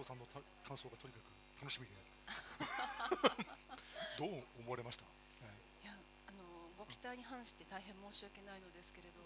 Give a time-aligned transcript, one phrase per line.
[0.00, 1.28] 南東さんのた感想がとにかく
[1.60, 1.92] 楽しみで。
[4.16, 5.10] どう思われました、は
[5.48, 5.96] いいや
[6.28, 6.44] あの
[6.76, 9.20] ご期待に反して大変申し訳ないのですけれど、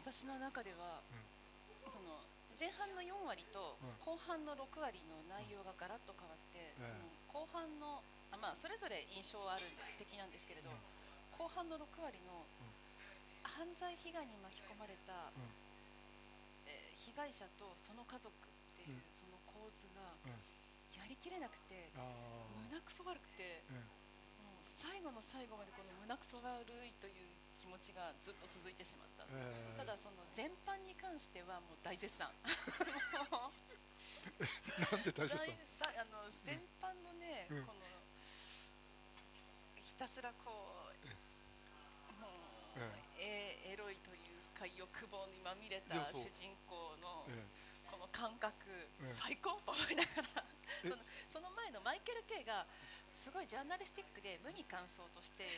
[0.00, 1.00] 私の中では、
[1.92, 2.24] その
[2.58, 3.96] 前半の4割とうん。
[4.00, 9.64] 後半の6割の内容がガラッと変わって、えその後半のあ、まあ、それぞれ印象はある
[9.96, 10.76] 的なんですけれど、うん。
[11.36, 12.44] 後半の6割の
[13.44, 15.32] 犯罪被害に巻き込まれた、
[16.66, 18.30] えー被害者とその家族
[20.26, 22.02] やりきれなくて、あ
[22.68, 23.84] 胸くそ悪くて、ーうん。
[24.44, 27.28] もう最後の最後までこの胸くそ悪いという
[27.60, 29.24] 気持ちがずっと続いてしまった。
[29.32, 29.78] えー。
[29.80, 32.28] ただその全般に関してはもう大絶賛。
[34.40, 37.64] なんで大切なの大大あの全般のね、うん。
[37.64, 37.80] この
[39.84, 40.92] ひたすらこ
[42.08, 42.28] う、も
[42.76, 42.80] う、
[43.18, 47.59] えエロいというか欲望にまみれた主人公のえこの
[48.20, 48.52] 感覚、
[49.00, 49.14] うん。
[49.16, 50.44] 最高と思いながら
[50.84, 50.84] え。
[50.84, 50.96] その
[51.32, 52.66] その前のマイケル・ケイが
[53.24, 55.48] すごいジャーナリスティックで無に感想として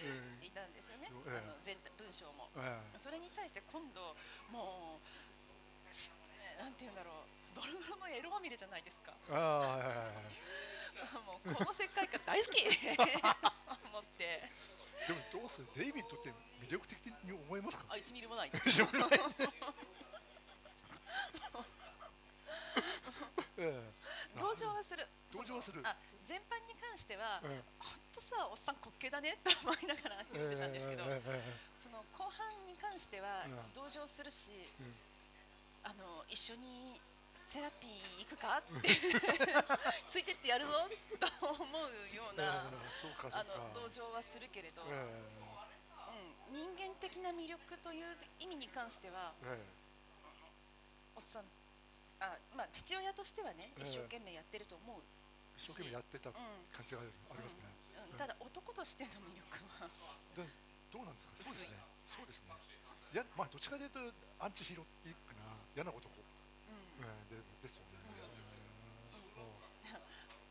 [0.43, 1.39] いたんですよね、ええ。
[1.39, 2.49] あの全体文章も。
[2.59, 4.15] えそれに対して今度
[4.55, 6.11] もうし
[6.59, 7.15] なんて言うんだろう。
[7.55, 9.13] ドロドロのエロまみれじゃないですか。
[11.27, 12.63] もうこの世界観大好き。
[13.91, 14.49] 思って。
[15.07, 15.67] でもどうする？
[15.75, 16.31] デイビッドって
[16.63, 17.85] 魅力的に思えますか？
[17.91, 19.21] あ1ミリもないです自分のええ
[24.39, 25.07] 同情はする。
[25.33, 25.81] 同情はする。
[25.85, 25.95] あ
[26.27, 31.05] 全般に関しては、ええほんとさおっさん滑稽だねって思いながら言ってたんですけど、
[31.83, 33.59] その後半に関してはうん。
[33.75, 34.95] 同情するし、うん。
[35.85, 37.01] あの一緒に
[37.53, 38.89] セラピー行くかって
[40.09, 40.89] ついてってやるぞ
[41.21, 45.21] と思うような、あの同情はするけれど、え
[46.51, 49.83] うん、人間的な魅力という意味に関してはええ
[51.15, 51.45] おっさん
[52.23, 53.83] あ、まあ、父親としてはねええ。
[53.83, 55.03] 一生懸命やってると思う、
[55.59, 56.37] 一生懸命やってたうん。
[56.71, 57.67] 感じがありますね、
[57.99, 58.13] うん。
[58.13, 58.19] うん。
[58.19, 59.91] ただ男としての魅力は。
[60.39, 60.47] で
[60.93, 61.45] どうなんですか？
[61.45, 61.77] そうですね。
[62.07, 62.53] 薄そうですね。
[63.13, 64.01] いやまあどっちかというと
[64.41, 65.41] アンチヒーローティックな。
[65.75, 67.05] 嫌な男、うん。
[67.05, 67.99] うん、でですよね、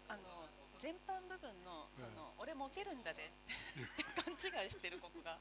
[0.10, 0.50] あの
[0.80, 5.38] 全般部分のその、俺モテるんだぜって勘違いしてる子が。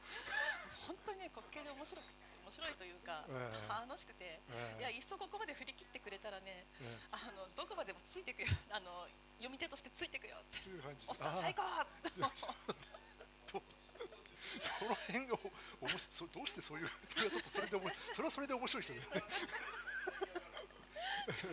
[0.86, 3.70] 本当にね滑稽で面白くて面白いというか、ええ。
[3.70, 4.82] 楽しくて、ええ。
[4.82, 6.66] いやいっそここまで振り切ってくれたらね
[7.14, 9.06] あのどこまでもついてくよ あの
[9.38, 11.06] 読み手としてついてくよってえそういう感じ。
[11.06, 11.62] おっさん最高
[14.58, 17.86] その辺がおおもしそどうしてそういうそれはちょっとそれでおも
[18.18, 19.22] それはそれで面白い人ですね。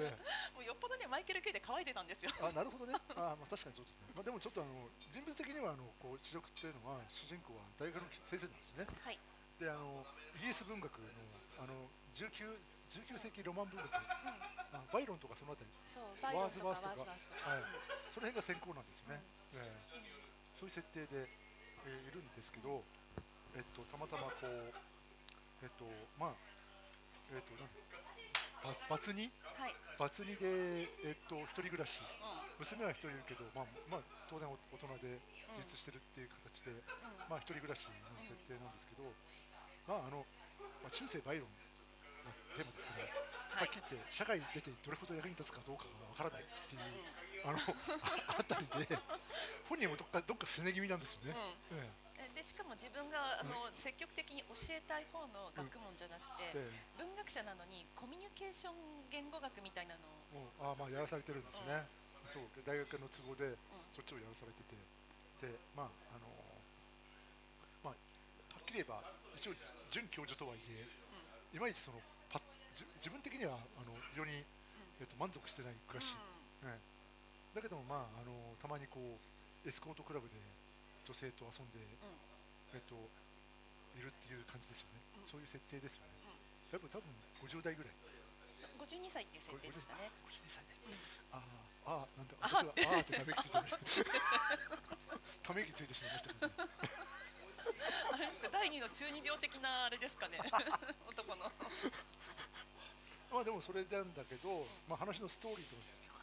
[0.02, 0.18] え
[0.56, 2.31] もうよっぽどねマイケル・ケイで乾いてたんですよ。
[2.41, 2.97] えあなるほどね。
[3.14, 8.88] あ、まあ、確かにそうですね、まあ、でもちょっとあの人物的にはあのこう地獄っていうのは主人公は大学の先生なんですね。
[9.06, 9.19] はい、
[9.59, 10.06] であの
[10.37, 11.09] イギリス文学の
[11.57, 11.73] あの
[12.13, 12.29] 19,
[12.93, 13.89] 19世紀ロマン文学。
[13.89, 15.73] あバイロンとかそのあたり。
[16.21, 17.09] ワーズワースとか。
[17.09, 17.57] はい。
[17.57, 17.97] うん。
[18.13, 19.21] その辺が先行なんですよね、
[19.57, 19.97] ええ。
[20.61, 21.25] そういう設定で、
[21.85, 22.83] えーいるんですけど、
[23.55, 24.73] えっと、たまたまこう、
[25.63, 25.87] えっと、
[26.19, 26.37] まあ、
[27.33, 27.71] えっと、なん
[28.61, 35.17] ばバツ2はい、バツ2で、えっと、一人暮らし、う娘は一人いるけど、まあ、まあ、当然大人で
[35.55, 37.31] 自立してるっていう形で、んうん。
[37.31, 37.93] まあ、一人暮らしの
[38.27, 39.07] 設定なんですけど、
[39.87, 40.19] まあ、あの、
[40.84, 43.07] まあ、中世バイロンのテーマですから、
[43.63, 46.84] はっきり言って社会に出てどれほど役に立つかどうかがわからないっていう、
[47.47, 47.57] あの
[48.37, 48.99] あたりで
[49.72, 51.31] 本人もどっかどっかすね気味なんですよね。
[51.72, 51.79] うん。
[51.79, 51.87] え
[52.19, 52.35] え。
[52.35, 56.99] でしかも自分があの、積極的に教えたい方の学問じゃなくて、ええ。
[56.99, 60.05] 文学者なのにコミュニケーション言語学みたいなの
[60.61, 61.87] を、あまあやらされてるんですよね。
[62.33, 62.45] そう。
[62.66, 63.57] 大学の都合でうん。
[63.95, 64.75] そっちをやらされてて、
[65.47, 66.28] でまああの
[67.83, 69.01] まあはっきり言えば
[69.37, 69.53] 一応
[69.91, 70.85] 准教授とはいえ、
[71.55, 72.41] いまいちそのパ
[72.99, 74.31] 自分的にはあの非常に
[74.99, 76.16] えっと満足してない暮らし。
[76.66, 76.97] ええ
[77.57, 80.37] だけどもまああのたまにこうエスコートクラブで
[81.09, 81.81] 女性と遊んで、
[82.75, 82.93] えっと
[83.97, 85.01] いるっていう感じですよね。
[85.17, 86.37] うんそういう設定ですよね。
[86.69, 87.09] 多分多分
[87.49, 87.93] 50代ぐらい。
[87.97, 90.11] うん、52歳っていう設定でしたね。
[90.29, 90.78] 52歳ね。
[90.85, 91.41] うんあ
[91.90, 93.78] あああなんだあ私はああってため息ついてました。
[95.49, 96.51] ため息ついてしまいましたけど、
[98.14, 100.40] あれですか第二の中二病的なあれですかね。
[101.08, 101.52] 男の。
[103.31, 105.75] まあでもそれなんだけど、まあ話のストーリーと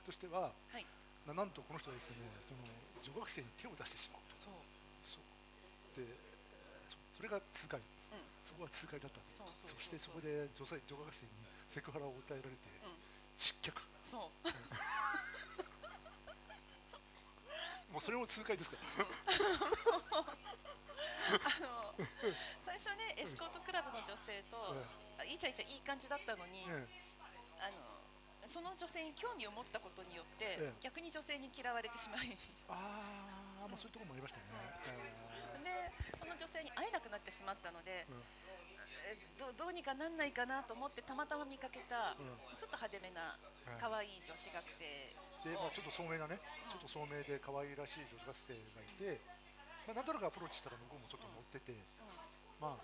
[0.05, 0.87] としては、はい。
[1.27, 2.17] ななんとこの人はですね、
[2.49, 2.61] その
[3.03, 4.23] 女学生に手を出してしまう。
[4.33, 4.53] そう。
[5.03, 5.19] そ
[5.97, 6.01] う。
[6.01, 6.07] で
[6.89, 7.81] そそれがが痛快、
[8.45, 9.37] そこが痛快だったんです。
[9.39, 11.33] そうそうそしてそこで女性女学生に
[11.73, 12.49] セクハラを訴えられて、
[12.85, 12.97] うん。
[13.39, 13.81] 失脚。
[14.11, 14.49] そう。
[17.95, 18.77] もうそれも痛快ですか
[21.31, 21.95] あの
[22.59, 24.75] 最初ねエスコートクラブの女性と、
[25.17, 26.87] あイチャイチャいい感じだったのに、え
[27.59, 27.95] あの
[28.47, 30.73] その女性に興味を持ったことによって、ええ。
[30.79, 32.31] 逆に女性に嫌われてしまい。
[32.69, 34.47] ああまあそういうところもありましたね、
[35.65, 35.91] で
[36.21, 38.23] その女性に会えなくなってしまったので、うん。
[39.05, 42.39] えどどうにかなんないかなと思ってたまたま見かけた、うん。
[42.61, 43.35] ちょっと派手めな
[43.65, 43.81] はい。
[43.81, 44.85] 可愛い女子学生
[45.43, 46.39] で、まあ、ちょっと聡明なね、
[46.71, 49.21] ちょっと聡明で可愛らしい女子学生がいて、
[49.89, 51.81] まあ、なんとなくアプローチしたら向こうもちょっと乗ってて、うん。
[52.61, 52.79] ま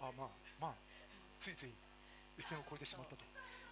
[0.00, 0.28] あ、あまあ、
[0.58, 0.74] まあ、
[1.40, 1.74] ついつい
[2.38, 3.24] 一線を越えてしまったと。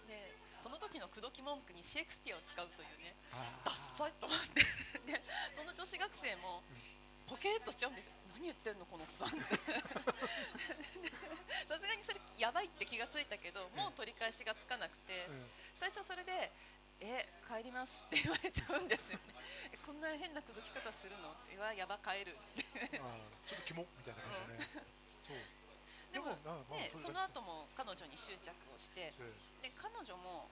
[0.07, 0.31] で
[0.63, 4.61] その時の口説き文句にシェイクスピアを使うというねあダッサいと思って。
[5.11, 5.21] で
[5.53, 6.61] その女子学生も
[7.27, 8.13] ポケーっとしちゃうんですよ。
[8.33, 9.29] 何言ってんのこのおっさん。
[9.29, 9.39] って
[11.67, 15.49] さすがにそれやばいって気がついたけどもう取り返しがつかなくてうん。
[15.75, 16.51] 最初それで
[17.01, 19.23] 「え帰ります」って言われちゃうんですよね。
[19.71, 21.31] えこんな変な口説き方するの？
[21.31, 23.03] って「うわやば帰る」ってちょ
[23.57, 24.67] っとキモみたいな感じでね。
[25.23, 25.37] そう
[26.11, 26.35] でも
[26.99, 29.11] その後も彼女に執着をして。
[29.11, 30.49] ええで彼女も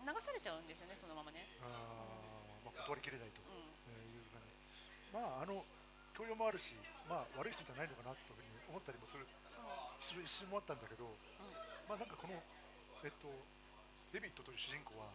[0.00, 3.42] 流されちゃうんですよねそのままね、まあ、断りきれないと。
[3.44, 3.52] う
[3.92, 4.54] えーいう感じ。
[5.12, 5.60] まあ、あの
[6.16, 6.72] 教養もあるし、
[7.04, 9.24] まあ、悪い人じゃないのかなというふうに思ったりもする。
[9.24, 9.28] ん。
[10.00, 11.04] する一瞬もあったんだけど、
[11.88, 12.40] まあなんかこの、
[13.04, 13.28] えっと、
[14.12, 15.12] デビットという主人公は、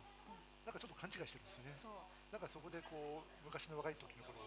[0.65, 1.97] なんかちょっと勘違いしてるんですよね。
[2.29, 4.37] なんかそこでこう昔の若い時の頃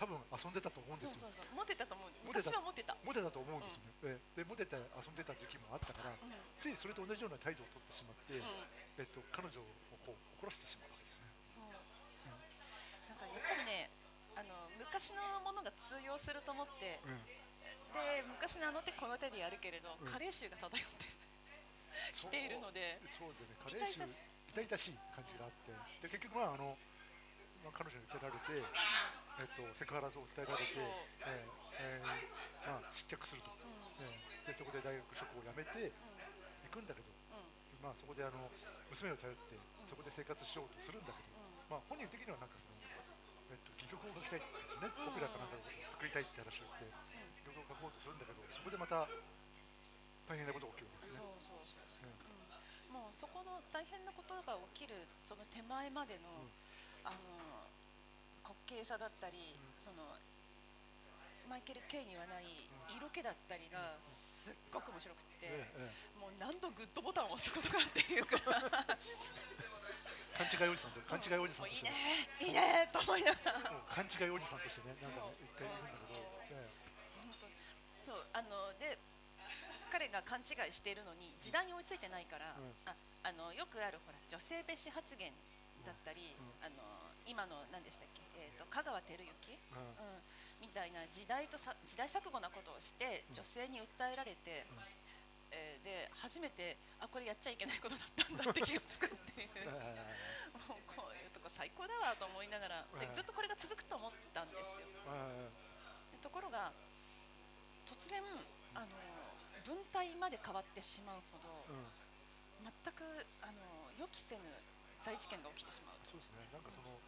[0.00, 1.28] 多分遊んでたと思うんですよ。
[1.28, 1.44] そうそう。
[1.44, 1.60] そう。
[1.60, 2.08] モテたと思う。
[2.24, 2.48] モテた。
[2.48, 4.16] 昔はモテた、モテたと思うんですよね。
[4.16, 4.40] ええ。
[4.40, 6.32] でモテて遊んでた時期もあったから、うん。
[6.56, 8.64] ついそれと同じような態度を取ってしまって、うん。
[8.96, 9.68] えっと彼女を
[10.08, 11.28] こう怒らせてしまうわけですね。
[11.52, 11.68] そう。
[11.68, 13.92] なんかやっぱりね
[14.40, 17.20] あの昔のものが通用すると思ってうん。
[17.92, 20.08] で昔のあの手この手でやるけれど、うん。
[20.08, 21.04] 加齢臭が漂って
[22.16, 24.96] きているのでそうでね、加齢臭、痛々し。
[24.96, 26.72] い感じがあって、で結局、まああの
[27.60, 28.64] まあ、彼女に訴えられて、
[29.40, 30.76] えっと、セクハラを訴えられて、
[31.24, 34.04] えーえーまあ、失脚すると、うん。
[34.04, 35.92] えーでそこで大学職を辞めて
[36.64, 37.84] 行くんだけど、うん。
[37.84, 38.50] まあ、そこであの
[38.90, 39.56] 娘を頼って、
[39.86, 41.28] そこで生活しようとするんだけど、
[41.68, 42.76] まあ、本人的にはなんかその、
[43.52, 45.08] えっと、戯曲を書きたいんですよね、うん。
[45.08, 45.60] オペラかなんかを
[45.92, 46.92] 作りたいって話を言って、
[47.46, 49.06] 戯曲を書こうとするんだけど、そこでまた
[50.26, 51.24] 大変なことが起きるわけですね。
[52.90, 56.50] もうそこの大変なことが起きるその手前までの、うん。
[57.06, 57.69] あの
[58.70, 59.74] 滑稽さだったり、うん。
[59.82, 60.06] その
[61.50, 62.46] マイケル・ケイにはない
[62.94, 65.50] 色気だったりがすっごく面白くって、
[66.14, 68.38] もう何度グッドボタンを押したことかっていうか
[70.38, 71.90] 勘違いおじさんと勘違いおじさんいいね。
[72.38, 73.66] いいねと思いながら。
[73.90, 76.22] 勘違いおじさんとしてねなんかね一回いるんだけど、
[76.54, 76.70] え
[77.18, 77.58] 本当に。
[78.06, 78.94] そうあので
[79.90, 82.70] 彼が勘違いしているのに時代に追いついてないから、うん。
[82.86, 82.94] あ
[83.26, 85.34] あのよくあるほら女性蔑視発言
[85.82, 86.70] だったり、うん。
[86.70, 90.12] あの今の何でしたっけ、えー、と香川照之、えうん。
[90.62, 93.34] うん、みたいな時代とさ時代錯誤なことをしてうん。
[93.34, 94.66] 女性に訴えられて、
[95.50, 99.50] えーで初めてあこれやっちゃいけないことだったんだって気がつくっていう。
[99.56, 99.66] え
[100.68, 104.86] もうこういうとこ最高だわと思いながらでうんずっとこれが続くと思ったんですよ。
[105.10, 106.70] えところが
[107.88, 108.22] 突然
[108.74, 108.86] あの
[109.66, 111.84] 文体まで変わってしまうほどうん。
[112.84, 113.02] 全く
[113.42, 114.42] あの予期せぬ
[115.04, 115.96] 大事件が起きてしまう。
[115.96, 115.99] と。
[116.10, 116.42] そうですね。
[116.50, 116.98] なんかその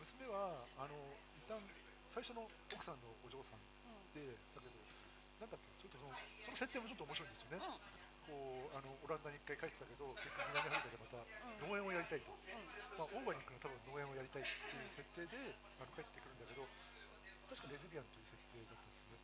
[0.00, 0.96] 娘はあの
[1.36, 1.60] 一旦
[2.16, 3.60] 最初の奥さんのお嬢さん
[4.16, 4.24] で
[4.56, 4.80] だけど
[5.44, 6.16] なんだっけちょっとその
[6.48, 7.76] その設定もちょっと面白いんですよね、うん。
[8.24, 11.68] こうあのオランダに一回帰ってたけど結局南アフリカでまたうん。
[11.68, 12.64] 農園をやりたいと、うん。
[12.96, 16.64] まあ、オーガニックな多分農園をやりたいっていう設定であの帰ってくるんだけど
[17.52, 19.20] 確かレズビアンという設定だったんですね。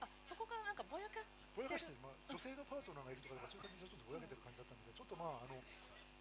[0.00, 1.20] あそこがなんかぼやか
[1.54, 5.60] ぼやかして、まあ、女性のパートナーがいるとかそういう感じでちょっとぼやけてる感じだったんだけどちょっとまああの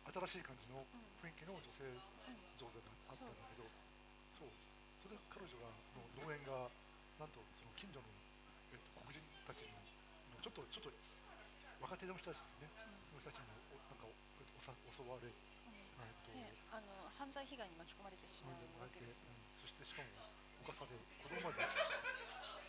[0.10, 3.64] 新しい感じのうん雰囲気の女性うん上手があったんだけど
[4.38, 4.50] そう
[5.02, 6.70] それで彼女がの農園が
[7.20, 8.08] なんとその近所の、
[8.74, 9.72] えっと、黒人たちに
[10.42, 10.92] ちょっとちょっと
[11.80, 12.68] 若手の人たちね
[13.08, 19.32] その人たちにおなんかおおさ襲われ、えっとね、あの犯罪被害に巻き込まれてしまうわけですよ。
[19.32, 20.08] うんそしてしかも
[20.64, 21.64] おかさで子供まで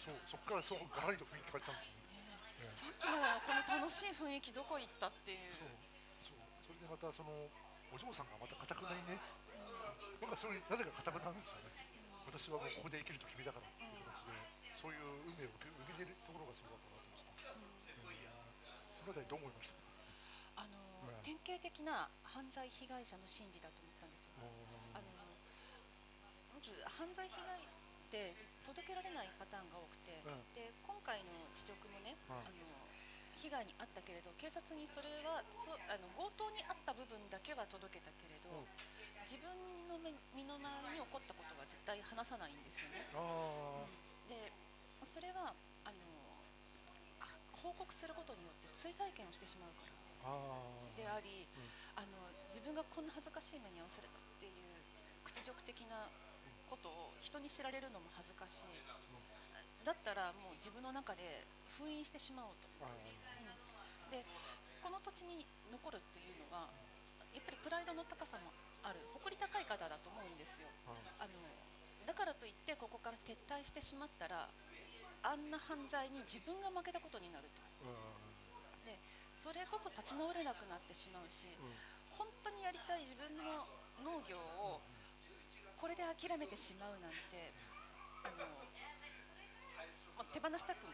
[0.03, 2.39] そうそこからそうガラリと雰囲気変わっちゃうんですよね。
[2.59, 3.15] ええさっきの
[3.47, 5.55] この楽しい雰囲気どこ行ったっていう。
[5.55, 5.90] そう
[6.91, 7.31] またその
[7.95, 9.15] お嬢さんがまたかたくなにね
[10.19, 11.71] なんかそれなぜかかたくななんですよね。
[12.27, 14.35] 私はもうここで生きると決めたからっていう形で
[14.75, 17.71] そういう運命を受け受け入れるところがすごかったなと思いました、うん、
[19.01, 20.67] そのあたりどう思いました？
[20.67, 24.41] あの、うん典型的な犯罪被害者の心理だと思ったんですよ。
[24.95, 25.07] あの
[26.55, 27.67] まず犯罪被害っ
[28.11, 28.35] て
[28.67, 30.39] 届けられないパターンが多くて、うん。
[30.55, 32.41] で今回の辞職もね、あ
[33.49, 38.69] 外にあったけれど警察にそれはそあの強盗にあった部分だけは届けたけれど、うん。
[39.25, 39.47] 自分
[39.89, 43.07] の目身の回りに起こったことは絶対話さないんですよね。
[43.15, 43.87] あ
[44.29, 44.51] で
[45.07, 45.55] それは
[45.85, 45.97] あの
[47.23, 47.31] あ
[47.63, 49.93] 報告することによって追体験をしてしまうから
[50.97, 51.47] であり、
[51.97, 54.53] あの自分がこんな恥ずかしい目に遭わされたっていう
[55.25, 56.09] 屈辱的な
[56.69, 58.75] ことを人に知られるのも恥ずかしい、
[59.85, 61.45] だったらもう自分の中で
[61.79, 62.69] 封印してしまおうと、
[64.11, 64.23] で
[64.83, 66.69] この土地に残るっていうのは
[67.33, 68.51] やっぱりプライドの高さも
[68.83, 70.67] ある誇り高い方だと思うんですよ。
[71.19, 71.35] ああの
[72.07, 74.51] だからといってここから撤退してしまったら
[75.23, 77.63] あんな犯罪に自分が負けたことになると。
[79.41, 81.49] それこそ立ち直れなくなってしまうし
[82.13, 83.65] 本当にやりたい自分の
[84.05, 84.85] 農業を
[85.81, 87.49] これで諦めてしまうなんて
[88.21, 90.90] あのもう手放したくあ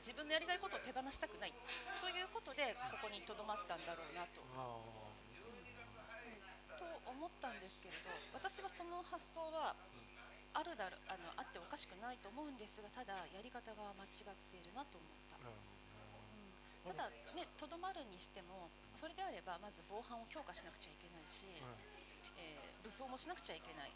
[0.00, 1.52] 自分のやりたいことを手放したくない。
[2.00, 4.42] ということでここにとどまったんだろうなと。
[4.44, 4.78] あ
[6.78, 9.74] と思ったんですけれど私はその発想は
[10.54, 21.50] あるだろあのあっておかしくないと思うんですがただやり方が間違っているなと思った、うん、ただねとどまるにしてもそれであればまず防犯を強化しなくちゃいけないし、
[22.38, 23.92] えー武装もしなくちゃいけない。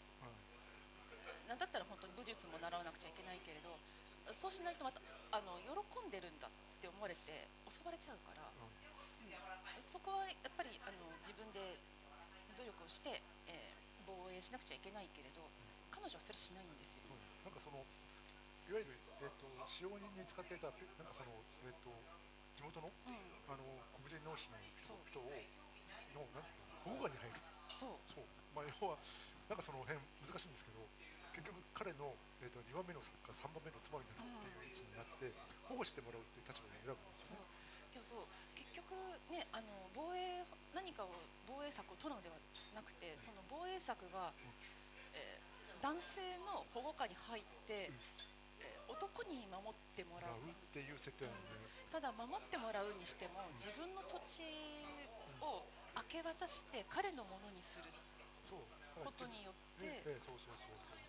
[1.47, 3.73] なんだったら本当に武術も習わなくちゃいけないけれど
[4.33, 5.01] そうしないとまた
[5.33, 5.73] あの喜
[6.05, 8.69] んでるんだって思われて襲われちゃうから、うん
[9.81, 11.59] そこはやっぱりあの自分で
[12.57, 15.39] 努力をして、えー防衛しなくちゃいけないけれど
[15.95, 17.07] 彼女はそれしないんですよ。
[17.45, 17.79] なんかその
[18.67, 21.31] いわゆる、えっと使用人に使っていたペなんかその、
[21.63, 21.93] えっと
[22.59, 23.15] 地元のうん、
[23.47, 23.63] あの
[23.95, 24.59] 黒人農師の
[25.07, 25.23] 人を
[26.13, 26.45] のなん
[26.83, 27.39] 保護下に入る。
[27.79, 27.95] そう。
[28.11, 28.27] そう。
[28.51, 28.99] まあ要は
[29.47, 29.95] なんかその辺
[30.27, 30.83] 難しいんですけど
[31.33, 35.29] 結局彼の、えっと2番目の作家3番目の妻になるっていう位置になって
[35.67, 37.37] 保護してもらうっていう立場に選ぶんですそう。
[37.37, 37.49] よね。
[37.93, 38.25] でもそう
[38.55, 38.93] 結局
[39.33, 40.41] ねあの防衛
[40.73, 41.09] 何かを
[41.49, 42.37] 防衛策を取るのでは
[42.73, 44.31] なくてその防衛策が、
[45.13, 50.39] えー男性の保護下に入って、えー男に守ってもらう。
[50.39, 51.59] っていう設定なので、
[51.91, 54.47] ただ守ってもらうにしても自分の土地
[55.43, 55.65] を
[55.99, 57.91] 明け渡して彼のものにする
[59.03, 61.02] ことによって、ええそうそうそうそうそう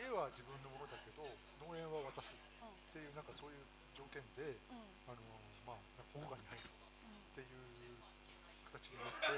[0.00, 1.22] 家は自分のものだけど
[1.60, 3.60] 農園は渡すうんっていうなんかそういう
[3.92, 4.80] 条件でうん。
[5.10, 5.20] あの
[5.68, 5.76] まあ
[6.16, 8.00] 保護下に入るうんっていう
[8.72, 9.28] 形になって、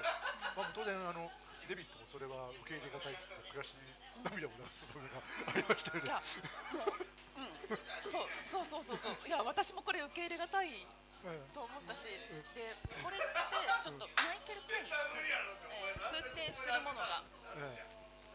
[0.55, 1.27] まあ、当然あの
[1.67, 3.83] デビットもそれは受け入れがたいって悔しい
[4.23, 5.19] 涙を流す部分が
[5.51, 6.13] ありましたよね。
[8.13, 8.29] そう
[8.69, 9.17] そうそうそうそう。
[9.27, 10.69] いや私もこれ受け入れがたい
[11.25, 12.21] えと思ったし、ん。
[12.55, 13.27] でこれって
[13.83, 17.25] ちょっとマイケル・プレイにつ、えー通底するものが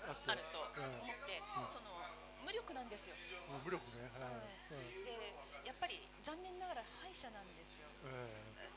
[0.07, 1.41] あると思って、
[1.73, 1.99] その
[2.45, 3.15] 無力なんですよ。
[3.51, 4.47] うん無力ね、はい。
[4.71, 7.87] えでやっぱり残念ながら敗者なんですよ。
[8.07, 8.27] え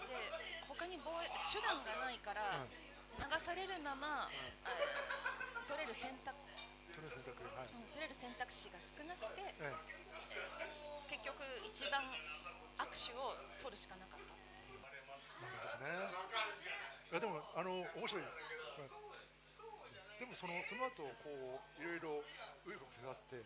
[0.02, 0.10] え。
[0.10, 0.14] で
[0.66, 2.66] 他に防衛手段がないから
[3.18, 9.74] 流されるまま、えー取れる選択、えそれ選択はい、うん取れる選択肢が少なくてええ。
[11.06, 12.02] 結局一番
[12.82, 14.34] 握手を取るしかなかった。
[14.34, 16.10] なるほどね。
[17.10, 18.22] いやでもあの面白い。
[18.22, 18.49] はい
[20.20, 22.20] でもそのその後こういろいろ
[22.68, 23.40] 紆余曲折あって、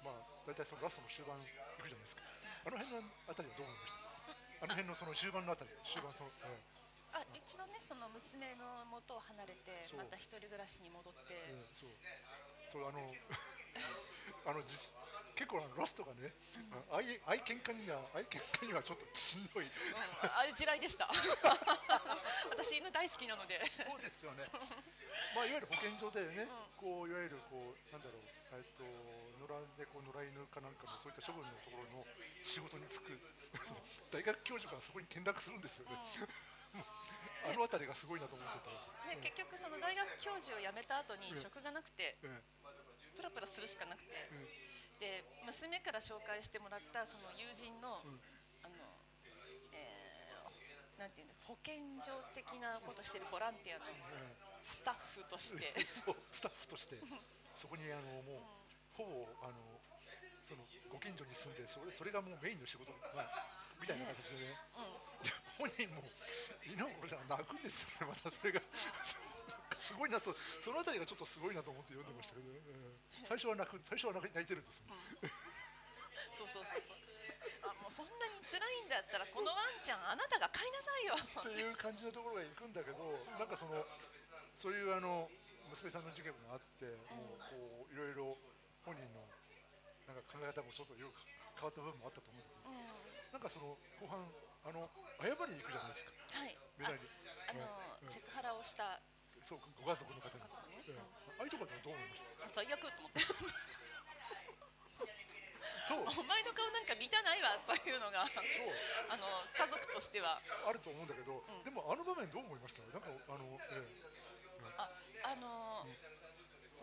[0.00, 2.24] まあ大体そのラストの終盤行くじゃないですか。
[2.64, 4.64] あの辺のあたりはどう思いました？
[4.64, 6.58] あの辺のその終盤のあたり、終盤その、え
[7.12, 11.90] あ一度ねその娘の元を離れてまた一人暮らしに戻って、えええそう
[12.72, 13.12] そうあの
[14.48, 14.92] あの実
[15.36, 16.32] 結構あのラストがね、
[16.88, 19.68] あ愛愛喧嘩には愛喧嘩にはちょっとしんどい。
[19.68, 19.70] うん、
[20.32, 21.04] あ地雷でした。
[22.56, 23.60] 私犬大好きなので。
[23.68, 24.48] そうですよね。
[25.36, 26.48] まあいわゆる保健所でね、ん。
[26.80, 28.24] こういわゆるこうなんだろう、
[28.56, 28.84] えっと
[29.44, 32.06] 野良猫野良犬かなんかのそういった処分のところの
[32.42, 33.20] 仕事に就く、
[34.10, 35.92] 大学教授がそこに見学するんですよね。
[37.44, 38.70] あのあたりがすごいなと思ってた。
[39.06, 41.38] ね、結局その大学教授を辞めた後にうん。
[41.38, 42.42] 職がなくてえ
[43.14, 44.08] プラプラするしかなくて。
[44.10, 44.30] え
[44.62, 44.65] え
[44.98, 48.20] で娘から紹介してもらったその友人の、うん。
[48.64, 48.74] あの、
[49.72, 50.06] えー
[50.96, 54.32] なんていうんだ保健所的なことしてるボランティアのえ
[54.64, 55.76] スタッフとして。
[55.76, 56.96] え えそうスタッフとして。
[57.54, 58.42] そこにあのもう
[58.96, 59.80] ほぼあの
[60.42, 63.28] そのご近所に住んでそれそれがもうメインの仕事、まあ、
[63.80, 64.56] みたいな形でね。
[65.22, 66.02] で本人も
[66.64, 68.60] 犬をじゃ泣くんですよね、またそれが。
[69.86, 72.58] すごいなと、そのあたりがちょっとすごいなと思って読んでましたけど、ね。
[72.58, 72.98] うん。
[73.22, 74.98] 最初は泣く、最初は泣いてるんですよ、ね
[76.34, 76.96] そうそうそうそう。
[77.64, 81.14] あもうそんなに辛いんだったらこのワンちゃんあなたが飼いなさいよ。
[81.16, 82.98] っていう感じのところが行くんだけど、
[83.38, 83.86] なんかその、
[84.58, 85.30] そういうあの
[85.70, 88.36] 娘さんの事件もあって、もうこういろいろ
[88.84, 89.22] 本人の
[90.10, 91.22] なんか考え方もちょっとよく
[91.56, 92.74] 変わった部分もあったと思うんだけど、
[93.32, 94.20] なんかその後半
[94.66, 94.90] あの
[95.22, 96.12] 謝りに行くじゃないですか。
[96.36, 96.58] はい。
[96.76, 97.08] メダルに
[97.48, 97.64] あの、
[98.02, 98.10] うん。
[98.10, 99.00] セクハラをした
[99.46, 100.42] そうご家族の方に
[100.90, 100.98] ええ
[101.38, 102.46] ああいうところはどう思いました？
[102.46, 103.20] あ最悪と思って。
[105.86, 106.02] そう。
[106.02, 108.42] お前の顔なんか見たないわというのがそう。
[109.06, 109.22] あの
[109.54, 110.40] 家族としては。
[110.66, 111.62] あると思うんだけど、ん。
[111.62, 112.82] でもあの場面どう思いました？
[112.90, 113.86] なんかあの、え
[114.82, 114.90] あ
[115.30, 115.86] あの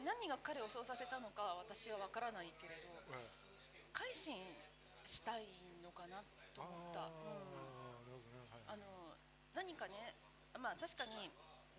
[0.07, 3.27] 何が彼をそうさせたのかは私は分からないけれどええ。
[3.91, 4.39] 改心
[5.03, 5.43] したい
[5.83, 6.23] のかな
[6.55, 8.85] と思った、あーうんあの
[9.53, 10.15] 何かね、
[10.57, 11.29] まあ、確かに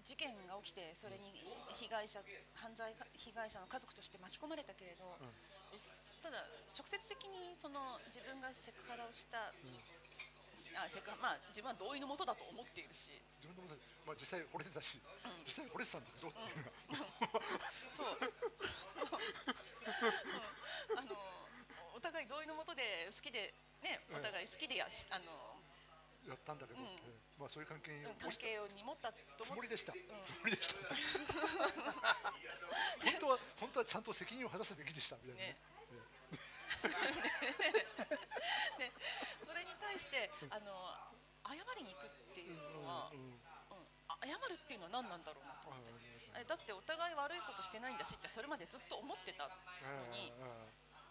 [0.04, 1.32] 事件が起きてそれに
[1.72, 2.20] 被害者
[2.52, 5.16] 犯罪被害者の家族として巻き込まれたけれど、
[6.20, 6.44] ただ
[6.76, 9.48] 直接的にその自分がセクハラをした、
[10.76, 13.16] あセクハまあ、自分は同意のもとだと思っているし。
[13.40, 15.00] 自分のもまあ実際惚れてたし、
[15.48, 16.72] 実際惚れてたんだけどうのが、
[17.96, 18.12] そう、
[20.92, 20.98] うん。
[21.00, 21.16] あの
[21.96, 25.53] お互い同意のもとで好きで、ね、お互い好きでやしあの
[26.28, 26.86] やったんだけど、うん。
[26.86, 28.68] ええまあそういう関係に関係をっ
[29.02, 29.12] た
[29.42, 29.96] つもりでした、つ
[30.38, 30.76] もりでした。
[33.02, 35.56] 本当は本当はちゃんと責任を果たすべきでしたみたいなね。
[35.58, 36.06] ね。
[38.78, 38.92] で
[39.44, 40.96] それに対してあの
[41.44, 43.40] 謝りに行くっていうのは、うん
[44.24, 45.92] 謝るっていうのは何なんだろうなとあ思って。
[46.34, 49.54] えだってお互い悪いことしてないんだしってそれまでずっと思ってたの
[50.10, 50.32] に、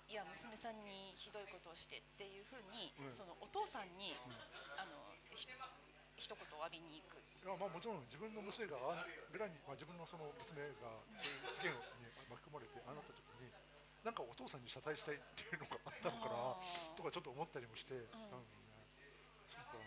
[0.10, 3.16] いや娘さんにひどいことをしてっていうふうに、うん。
[3.16, 4.18] そのお父さんに、
[5.34, 7.18] 一言お詫びに行く。
[7.44, 9.04] いやまあもちろん自分の娘があ
[9.36, 10.88] 裏に、まあ、自分のその娘が
[11.20, 11.78] そういう事件に
[12.32, 13.52] 巻き込まれてああなった時に
[14.08, 16.56] なんかお父さんに謝罪したいっていうのがあったのかな
[16.96, 18.48] とかちょっと思ったりもして、なんかね
[19.52, 19.84] そうか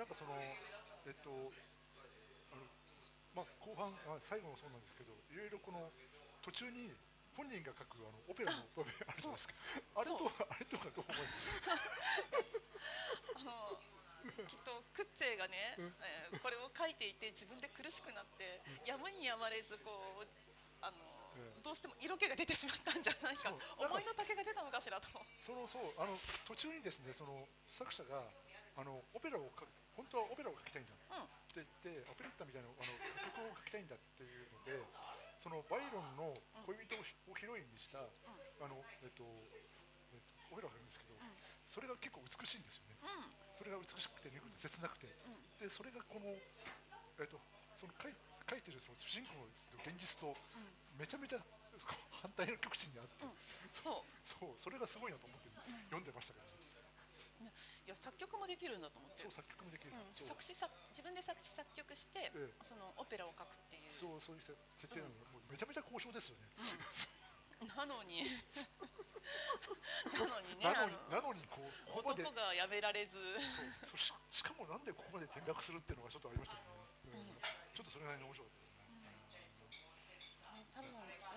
[0.00, 0.32] なんかその
[1.04, 1.28] えっと
[2.52, 2.64] あの
[3.36, 5.92] まあ後半あ最後もそうなんですけどいろいろこの
[6.40, 6.88] 途中に
[7.36, 9.54] 本人が書くあのオペラの場面あるじゃないですか
[10.00, 11.28] あれとそうあれとかどう思いま
[11.68, 11.68] す？
[13.36, 13.76] あの
[14.46, 20.26] きっとクッツェがね、えーこれを書いていて自分で苦しくなって、やむにやまれずこう
[20.80, 20.96] あの、
[21.36, 23.50] ええどうしても色気が出てしまったんじゃないか。
[23.76, 25.08] 思いの丈が出たのかしらと。
[25.44, 28.22] そのそうあの途中にですねその作者が
[28.76, 31.24] あのオペラを書く本当はオペラを書きたいんだうん。
[31.24, 31.66] って言っ
[31.98, 32.94] てオペレッタみたいなあの
[33.34, 34.78] 曲を書きたいんだっていうので
[35.42, 36.36] そのバイロンの
[36.68, 38.04] 恋人をヒロインにした、あ
[38.68, 39.24] のえっと、
[40.12, 41.16] えっと、オペラがあるんですけど、
[41.72, 43.00] それが結構美しいんですよね。
[43.00, 45.04] うんそれが美しくて憎くて切なくて、
[45.60, 47.36] でそれがこの、えっと、
[47.76, 48.16] その書い
[48.48, 49.52] 書いてるその主人公の
[49.84, 50.32] 現実と
[50.96, 51.44] めちゃめちゃ
[52.24, 53.36] 反対の極地にあって、うん。
[53.84, 54.02] そう。
[54.24, 55.52] そうそれがすごいなと思って
[55.92, 56.48] 読んでましたけど、
[57.44, 57.52] ね。
[57.52, 57.52] ね。
[57.84, 59.28] いや作曲もできるんだと思って。
[59.28, 60.08] そう作曲もできる、うん。
[60.16, 62.56] 作詞作自分で作詞作曲して、ええ。
[62.64, 63.92] そのオペラを書くっていう。
[63.92, 66.48] そうそういう設設定なのが、もうめちゃめちゃ交渉ですよね。
[67.76, 68.24] なのに
[70.16, 73.18] なのにねなのあになのにこう男がやめられず。
[73.84, 76.80] そうししかもなんでここまで転落するっていうのがちょっとありましたけどね、
[77.12, 77.36] うん。
[77.76, 78.66] ちょっとそれなりに面白かったで。
[78.66, 79.10] すね。
[80.74, 80.88] 多分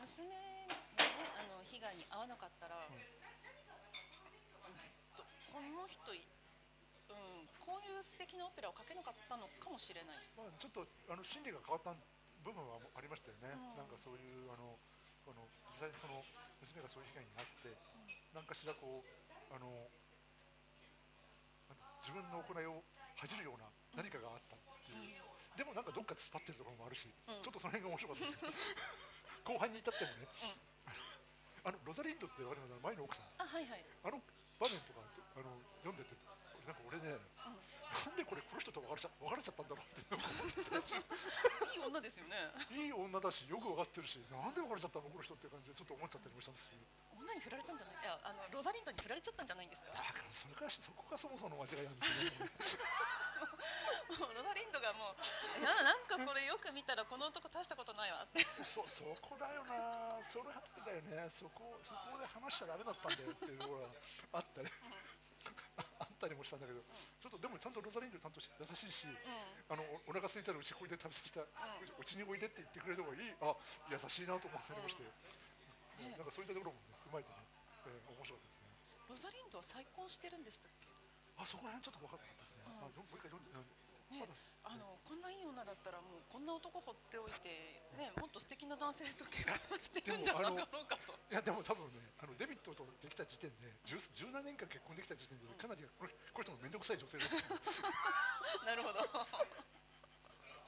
[0.02, 2.96] 娘がねあの被害に遭わなかったら、うん。
[5.18, 6.24] とこの人い、
[7.10, 10.30] うん、こういう素敵なオペラを書けなかったのかもしれない。
[10.38, 11.94] まあちょっとあの心理が変わった
[12.44, 13.52] 部分はありましたよね。
[13.52, 13.84] うん。
[13.84, 14.78] なんかそういうあの
[15.26, 16.24] この実際にその
[16.64, 17.68] 娘がそういう被害になって、
[18.32, 19.68] なんかしらこうあの
[22.00, 22.84] 自分の行いを
[23.20, 25.24] 恥じるような何かがあったっていう。
[25.56, 27.44] でもなんかどっか突っ張ってるところもあるし、うん。
[27.44, 28.44] ちょっとその辺が面白かったです。
[28.44, 28.52] よ
[29.48, 30.28] 後半に至ってもね、
[31.64, 33.28] あのロザリンドって我々の前の奥さん。
[33.38, 33.86] あはいはい。
[34.04, 34.20] あの
[34.60, 35.04] 場面とか
[35.36, 35.52] あの
[35.84, 36.16] 読んでて
[36.66, 37.20] なんか俺ね、
[37.94, 40.18] なんでこれこの人と別れちゃ別れちゃったんだろうって
[41.78, 42.50] いい女ですよね。
[42.74, 46.78] いい女だしよく分かってるしなんで別れちゃったのこの人っていう感じでちょっと思っちゃったりもしたんですよ
[47.14, 49.94] 女に振られたんじゃないいやあのロザリンドに振られちゃったんじゃないんですか？
[49.94, 52.52] だからそれからしそこがそもそもの間違いなんですよね。
[54.20, 55.18] もうロザリンドがもう
[55.60, 58.46] いやなんかこれよく見たらこの男大したことないわって。
[58.64, 60.22] そそこだよな。
[60.22, 60.54] それ
[60.86, 61.30] だよね。
[61.32, 64.72] そこそこで話しちゃダメだったんだよっていうところがあったりあ
[66.24, 66.80] ったりもしたんだけど
[67.20, 69.04] ちょっとでもちゃんとロザリンドちゃんと優しいし、
[69.68, 71.48] あのおお腹空いたらうちこいで食べさせた、う
[72.00, 73.36] うちにおいでって言ってくれるとこがいい。
[73.44, 73.52] あ
[73.92, 77.44] 優しいなと思ったりもして、なんかそういったところも、ね、踏まえてね、
[77.92, 78.72] えー面白かったですね。
[79.12, 80.88] ロザリンドは再婚してるんでしたっけ？
[81.44, 82.80] あそこら辺ちょっと分かんなかったですね、うん。
[82.80, 83.83] あもう一回読んで、うん
[84.14, 84.22] ね
[84.64, 87.50] あのこんないい女だったらもうこんな男放っておいて、
[88.00, 91.12] ね、もっと素敵な男性と結婚してるんじゃなかろうかと。
[91.30, 97.36] いやでも多分ねあのデビットとできた時点で十十何年間結婚できた時点でかなりこのこの人も面倒くさい女性だった
[98.72, 99.04] なるほど。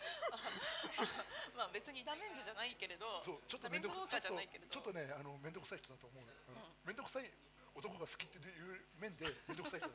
[1.56, 6.30] まあ別にダメンジじゃないけれど、そうちょっと面倒くちょっとじゃないちょっとねあの面倒くさい人だと思う、うん。
[6.86, 7.32] 面倒くさい
[7.76, 9.94] 男が好きっていう面で面倒くさいから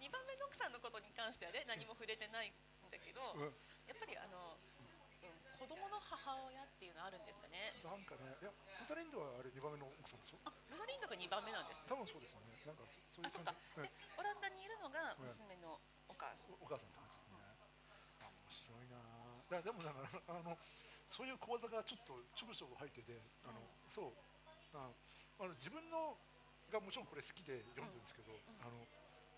[0.00, 2.56] 2番目の奥さんのことに関してはね何も触れてないん
[2.88, 3.52] だけど、うん。
[3.84, 7.76] やっぱりあの、うん、子供の母親っていうのあるんですかね。
[7.84, 10.40] なんかねいやロザリンドはあれ2番目の奥さんでしょ？
[10.48, 11.92] あロザリンドが2番目なんですね。
[11.92, 12.56] 多分そうですよね。
[12.64, 13.52] なんかそそういうあそっか。
[13.76, 13.92] 感じ。
[13.92, 15.76] でオランダにいるのが娘の
[16.08, 17.04] お母さん、おお母さんですね、
[18.24, 18.96] あ面白いな。
[18.96, 20.56] あいやでもだからあの
[21.12, 23.12] そういう講座がちょっとちょこちょこ入ってて
[23.44, 23.68] あの、うん。
[23.92, 24.16] そう。
[24.72, 24.88] あ
[25.44, 26.16] あの自分の
[26.72, 28.78] がもちろんこれ好きで読んでるんですけど、あの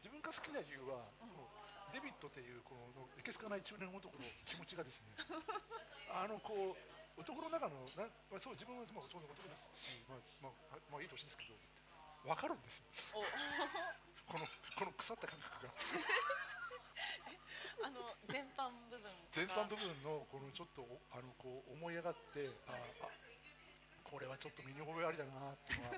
[0.05, 1.33] 自分が好きな理由は、うん
[1.93, 5.21] デビットっていうこのいけすかない中年男の気持ちがですね
[6.09, 11.55] あのこう男の中のなまあそう自分はまあそう男ですし、まあまあ、まあいい年ですけど
[12.25, 12.85] 分かるんですよ
[13.21, 13.23] お。
[14.33, 14.47] この
[14.79, 15.73] この腐った感覚が。
[17.85, 23.09] あの全般部分前半部分のこのちょっとおあのこう思い上がってああ
[24.05, 25.97] これはちょっと身に覚えありだなっていうのは。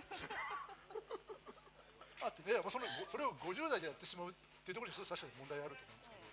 [2.25, 6.25] あってね、まあ、そのそれを50代でやってしまうっていうところに確かに問題あると思うんですけど、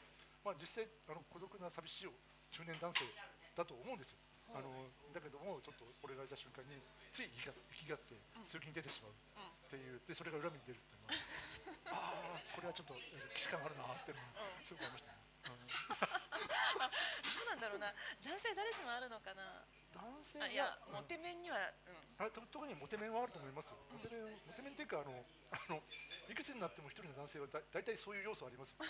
[0.47, 2.15] まあ、実際あの孤独な寂しい
[2.55, 3.03] 中年男性
[3.59, 4.23] だと思うんですよ。
[4.55, 4.67] あの
[5.11, 6.75] だけどもちょっと俺がいた瞬間に
[7.11, 8.15] つい生きが生きがって
[8.47, 11.15] 強気に出てしまうっていうでそれが恨みに出るっていうの
[11.95, 15.19] はああこれはちょっとえー既視感あるなっていうのがすごくありましたね。
[15.47, 15.59] どう
[17.47, 17.93] なんだろうな。
[18.23, 19.63] 男性誰しもあるのかな
[19.93, 20.95] 男性あいやうん。
[20.95, 23.77] モテ面には、うん、あと特にモテ面はあると思いますよ。
[23.91, 25.83] モテ面、モテ面っていうかあのあの
[26.29, 28.77] いくつになっても一人の男性はだ大体そういう要素ありますよ。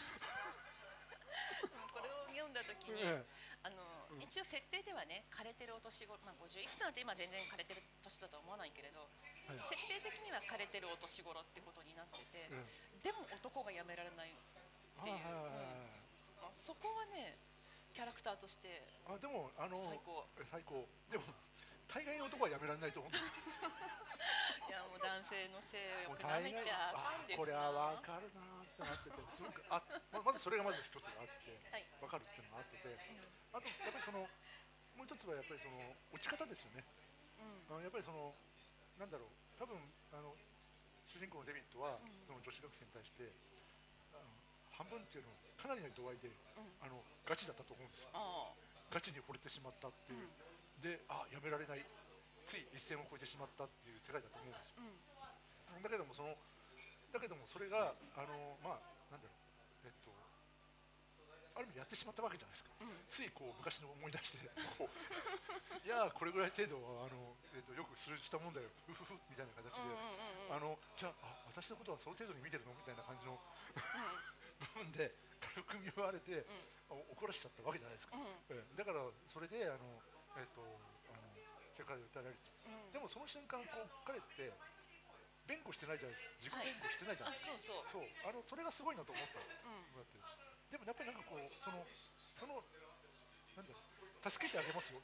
[1.94, 3.24] これを読んだ時に、え
[3.64, 4.22] あのうん。
[4.22, 9.10] 一応設定ではね枯れてるお年頃、まあ、50いくつなんて今全然枯れてる年だとは思わないけれど、
[9.50, 9.60] えはい。
[9.60, 12.66] 設定的には枯れてるお年頃ってことになってて、え
[13.04, 14.34] でも男がやめられない、え
[15.02, 15.16] っていう。
[15.16, 16.02] はいはいはいはい
[16.42, 17.38] まあ、そこはね
[17.94, 20.88] キャラクターとしてあでもあの最高え最高。
[21.12, 21.24] でも
[21.92, 23.32] 大概の男はやめられないと思うんですよ。
[24.70, 25.76] いやもう男性の性
[26.08, 32.96] もうをなめちゃあかんですなこれはわかるなーってなってて、すごくあままずそれがまず一つがあって、はいわかるっていうのがあってて、
[33.52, 34.20] あとやっぱりその
[34.96, 36.86] もう一つはやっぱりその落ち方ですよね。
[37.68, 38.34] うんやっぱりその
[38.98, 39.76] なんだろう多分
[40.14, 40.38] あの
[41.08, 43.34] 主人公のデビットは、うんその女子学生に対して
[44.82, 46.66] 半分っていうのをかなりの度合いでうん。
[46.82, 46.98] あの
[47.30, 48.10] ガチだったと思うんですよ。
[48.18, 48.50] あ
[48.90, 50.26] ガチに惚れてしまったっていう、
[50.82, 51.86] であやめられない。
[52.50, 54.82] つい一線を越えてしまったっていう世界だと思うんですよ。
[55.22, 55.84] あうん。
[55.86, 56.34] だけどもその
[57.14, 58.82] だけどもそれがあのまあ
[59.14, 59.38] なんだろ
[59.86, 59.88] う。
[59.88, 60.10] えっと
[61.54, 62.72] ある意味やってしまったわけじゃないですか。
[62.82, 63.06] うん。
[63.08, 64.40] ついこう昔の思い出して。
[65.86, 68.68] いやーこれぐらい程度はあの、えっとよくするしたもんだよ。
[68.90, 72.74] うふふみたいな形で、うんうんうんうんあのじゃああ私のことはその程度に見てるの？
[72.74, 73.40] みたいな感じの
[74.82, 75.14] 部分で
[75.54, 76.42] 軽く見舞われて、
[76.90, 80.02] あ怒らしちゃったわけじゃないですか、だからそれであの
[80.38, 81.22] えっとあの
[81.78, 82.92] 世界で訴えられるうん。
[82.92, 84.50] でもその瞬間こう彼って
[85.46, 86.66] 弁護してないじゃないですか。
[86.66, 88.02] 自己弁護してないじゃないですか、あそうそう。
[88.02, 88.10] そう。
[88.26, 89.86] あのそれがすごいなと思ったうん。
[89.94, 90.18] だって
[90.74, 91.86] でもやっぱりなんかこうその
[92.38, 92.64] その
[93.58, 93.74] なんだ
[94.30, 95.02] 助けてあげますよ、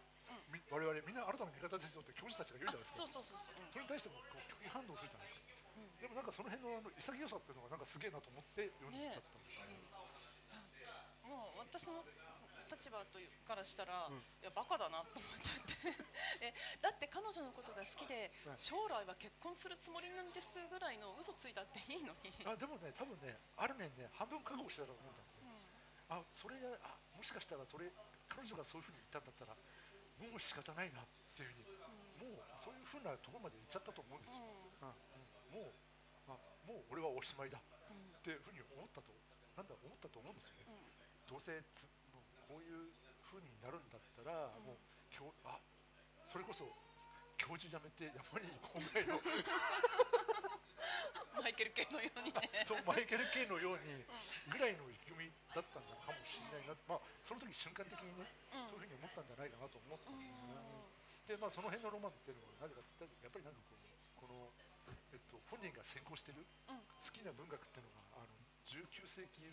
[0.53, 3.09] み我々みんな新たな味方ですよって教授たちが言うじゃないですか。
[3.09, 3.55] そうそうそうそう。
[3.57, 3.71] うん。
[3.73, 5.45] それに対してもこう拒否反応するじゃないですか。
[5.51, 5.56] うん
[6.01, 9.81] でもなんかその辺のあの潔さっていうのがなんかすげえなと思って読んでっちゃったんですよね
[11.27, 12.05] もう私の
[12.67, 14.19] 立場というからしたら、うん。
[14.43, 15.95] いやバカだなと思っちゃって。
[16.43, 25.27] えだって彼女のことが好きで、うん将来は結婚するつもりなんですぐらいの嘘ついたっていいのに、あでもね多分ねある面ね半分覚悟してたと思うんだよ。
[25.27, 25.37] ね
[26.09, 27.91] あそれがあもしかしたらそれ
[28.29, 29.55] 彼女がそういうふうに言ったんだったら
[30.17, 31.63] もう仕方ないなっていうふうに
[32.33, 34.43] もうそういうふうなところまで行っちゃったと思うんですよ、
[34.81, 34.89] うん。
[34.89, 35.63] うん。
[35.63, 35.73] もう
[36.27, 36.37] あ
[36.67, 37.59] もう俺はおしまいだ。
[37.59, 39.13] っていうふうに思ったと
[39.55, 40.67] なんだ思ったと思うんですよね。
[41.29, 42.91] どうせつもうこういう
[43.23, 44.77] ふうになるんだったら、もう
[45.11, 45.59] 教あ
[46.27, 46.67] それこそ
[47.39, 49.15] 教授辞めて山に行こうぐらいの。
[51.37, 52.65] マイケル系のようにね。
[52.65, 54.03] そうマイケル・ケイのように
[54.51, 58.67] ぐらいの意気込みだったんだかもしれないな、まあ、その時瞬間的にね、うん。
[58.67, 61.37] そういうふうに思ったんじゃないかなと思ったんうんですね。
[61.37, 64.51] で、まあ、その辺のロマンっていうのはなぜかって言ったらやっぱりなんかこうこの、
[65.13, 66.79] えっと、本人が先行してるうん。
[66.79, 68.31] 好きな文学っていうのがあの
[68.67, 69.47] 19世紀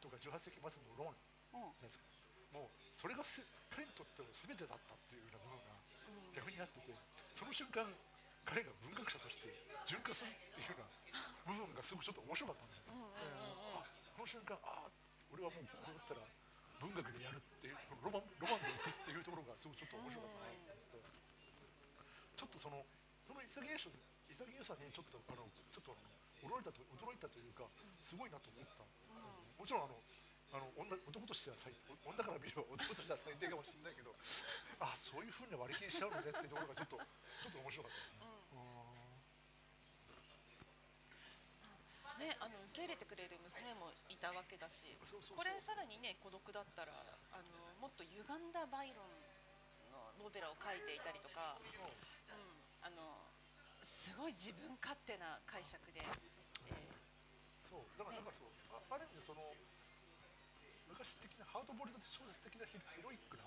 [0.00, 1.18] とか18世紀末のロマン
[1.58, 2.06] うんなんですか
[2.54, 3.42] もうそれがす
[3.74, 5.74] 彼にとっての全てだったっていうような部分が
[6.32, 6.94] 逆にあってて
[7.34, 7.84] その瞬間
[8.46, 9.50] 彼が文学者として
[9.90, 10.86] 純化するっていうような
[11.50, 12.94] 部分がすごくちょっと面白かったんですよ。
[12.94, 13.82] あ
[14.14, 14.86] この瞬間あ
[15.34, 16.22] 俺はもうこうなったら
[16.78, 17.76] 文学でやるっていう
[18.06, 21.26] ロマンロマンでいくっていうところがすごくちょっと面白かったなと思って
[22.38, 22.86] ちょっとその
[23.26, 23.42] その
[24.30, 25.94] 潔さ潔さにちょっとあのちょっと
[26.42, 27.66] 驚いたと驚いたというか
[28.02, 28.86] すごいなと思った、
[29.58, 29.98] もちろんあの
[30.54, 34.14] あの女男としては最低女から見れば男としては最低かもしれないけど
[34.78, 36.96] あそういうふうに割り切りしちゃうのねっていうところがちょっと
[37.42, 38.26] ちょっと面白かったですね。
[42.16, 44.88] ね、あの受け入れてくれる娘もいたわけだし
[45.36, 46.96] これさらにね孤独だったら
[47.36, 49.12] あのもっと歪んだバイロン
[49.92, 53.25] のノベラを書いていたりとか、うん、あの
[54.06, 56.06] すごい自分勝手な解釈で、え
[57.66, 59.42] そうだからなんかそう、あある意味その
[60.86, 63.42] 昔的なハードボイルド小説的なヒロイックな、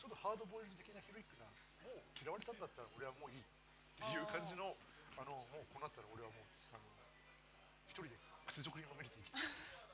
[0.00, 1.44] ちょっとハードボイルド的なヒロイックな
[1.84, 4.72] もう嫌われたんだったら俺はもういいっていう感じの
[5.20, 6.88] あのもうこうなったら俺はもうあの
[7.92, 8.16] 一人で
[8.48, 9.20] 屈辱にまみれて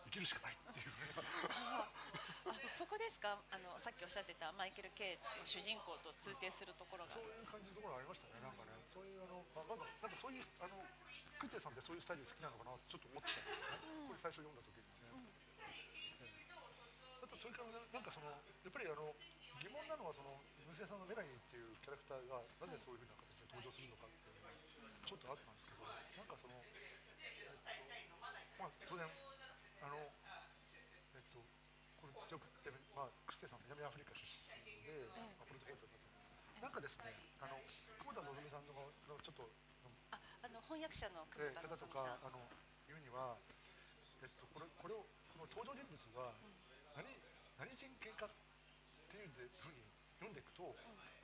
[0.07, 0.95] 生き生きるしかないっていう
[2.45, 3.41] そこですか？
[3.49, 7.17] あのさっきおっしゃってたマイケル・ケイの主人公と通底するところが。
[7.17, 8.37] そういう感じのところありましたね。
[8.45, 10.77] なんかねそういうあの、まあ、なんかなんかそういうあの
[11.41, 12.77] クチェさんってそういうスタイル好きなのかな？
[12.85, 15.17] ちょっと思ってたんですよね、これ最初読んだ時ですね、
[16.21, 17.25] ええ。
[17.25, 18.37] あとそれからねなんかそのや
[18.69, 19.09] っぱりあの
[19.65, 20.37] 疑問なのはその
[20.69, 27.49] 娘さんのメラニーっていうキャラクターがなぜそういうふうな形で登場するのかっていうのがちょっとあったんですけどなんかその、えっ
[28.13, 28.21] と
[28.61, 30.24] まあ、当然あのえっと
[32.25, 34.49] これ実力って、まあ、クステさん南アフリカ出身
[34.89, 36.01] で、まあ、ポルトゲートだっ
[36.57, 37.13] たなんかですね
[37.45, 37.61] あの
[38.01, 38.73] 久保田希さんの
[39.13, 39.45] のちょっと
[40.09, 42.41] ああの翻訳者の久えー保田方と希さんかあの
[42.89, 43.37] 言うには、
[44.25, 45.05] えっと、これこれを
[45.37, 46.33] この登場人物は
[46.97, 47.05] 何
[47.61, 48.33] 何人間かっ
[49.13, 49.29] ていう
[49.61, 49.85] ふうに
[50.17, 50.75] 読んでいくと、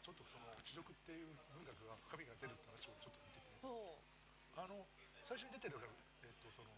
[0.04, 3.50] ちょっとその地獄っていう文学が深みが出るって話をちょっと見てて。
[3.64, 3.98] ほ
[4.58, 4.86] あの
[5.24, 5.78] 最初に出てる
[6.22, 6.70] えっとその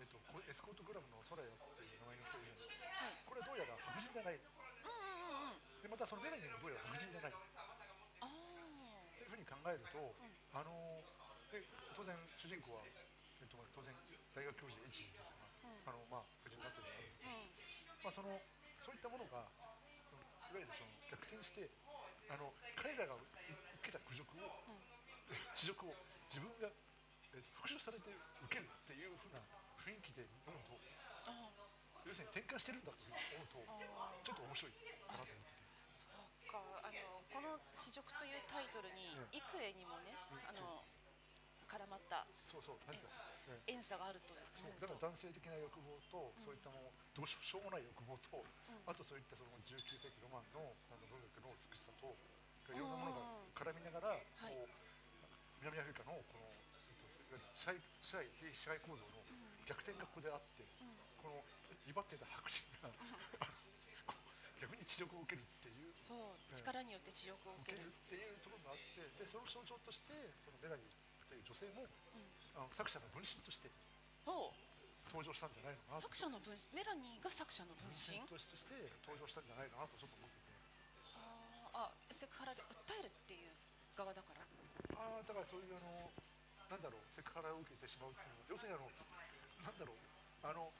[0.00, 4.36] えっと、これエスコートグラムのソラヤっていう名前の人いるんですはいこれどうやら白人じゃない。
[4.36, 5.52] うんうんうん。
[5.52, 7.32] うんでまたそのメラニーもどうやら白人じゃない。
[7.32, 9.96] あっていうふうに考えると、
[10.52, 10.72] あの
[11.52, 11.64] で
[11.96, 13.92] 当然主人公は、えっと、当然
[14.36, 15.40] 大学教授で一位ですか
[15.88, 17.08] ら、あのまあ白人男性であるん。
[17.08, 18.04] ですあうん。
[18.04, 18.40] まあ、その
[18.84, 19.48] そういったものが
[20.48, 21.68] いわゆるその逆転して
[22.28, 23.24] あの彼らが受
[23.84, 24.52] けた侮辱を、
[25.56, 25.96] 恥辱を
[26.28, 26.68] 自分が、
[27.32, 28.12] えっと復讐されて
[28.44, 29.40] 受けるっていうふうな
[29.90, 30.78] 雰囲気で読むと
[31.26, 31.50] あ
[32.06, 34.72] 要するに転換してるんだというふうに思うとちょっと面白い
[35.02, 35.66] かなと思ってて。
[35.90, 39.34] そうかあのこの「地獄」というタイトルにうん。
[39.34, 40.46] 幾重にもねうん。
[40.46, 40.86] あの
[41.66, 44.30] 絡まったそうそう何か、ね遠さがあると。
[44.54, 48.46] そうだから男性的な欲望と、そういったものどうししょうもない欲望と、
[48.86, 52.14] あとそういったその19世紀ロマンのあの文学の美しさと
[52.70, 53.26] いろんなものが
[53.58, 54.22] 絡みながら、はい。
[54.38, 54.70] こう
[55.62, 56.46] 南アフリカのこの、
[57.30, 59.18] ゆる支配支配非支配構造の
[59.70, 60.66] 逆転がここであって、
[61.22, 61.38] この
[61.86, 62.90] 威張ってた白人が、
[64.58, 65.94] 逆に地獄を受けるっていう。
[65.94, 67.86] そううん力によって地獄を受ける。
[67.86, 70.10] っていうところがあってでその象徴として
[70.42, 71.86] そのメラニーという女性も、
[72.58, 73.70] あの作者の分身として
[74.26, 74.50] 登
[75.22, 76.10] 場したんじゃないのかなと。
[76.10, 78.18] 作者の分メラニーが作者の分身？
[78.26, 80.50] として登場したんじゃないかなとちょっと思ってて。
[81.14, 81.94] はあ。
[81.94, 83.54] あセクハラで訴えるっていう
[83.94, 84.42] 側だから。
[84.98, 86.10] ああだからそういうあの
[86.70, 88.90] なんだろうセクハラを受けてしまうっていうのは要するにあの
[89.64, 89.96] なんだろう。
[90.46, 90.72] あの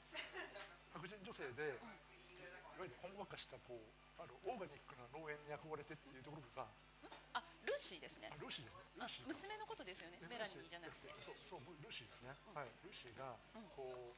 [0.93, 6.67] 白人女性で、いわゆるほんわかしたこうあのオーガニックな農園に憧れてっていうところが
[7.37, 8.29] あルーシーですね。
[8.33, 8.81] あルーシーですね。
[8.97, 9.29] ルあーシー。
[9.29, 10.17] 娘のことですよね。
[10.21, 11.13] えメラニーじゃなくて。
[11.21, 12.69] そうそうルーシーですね、はい。
[12.83, 13.69] ルーシーがうん。
[13.77, 14.13] こ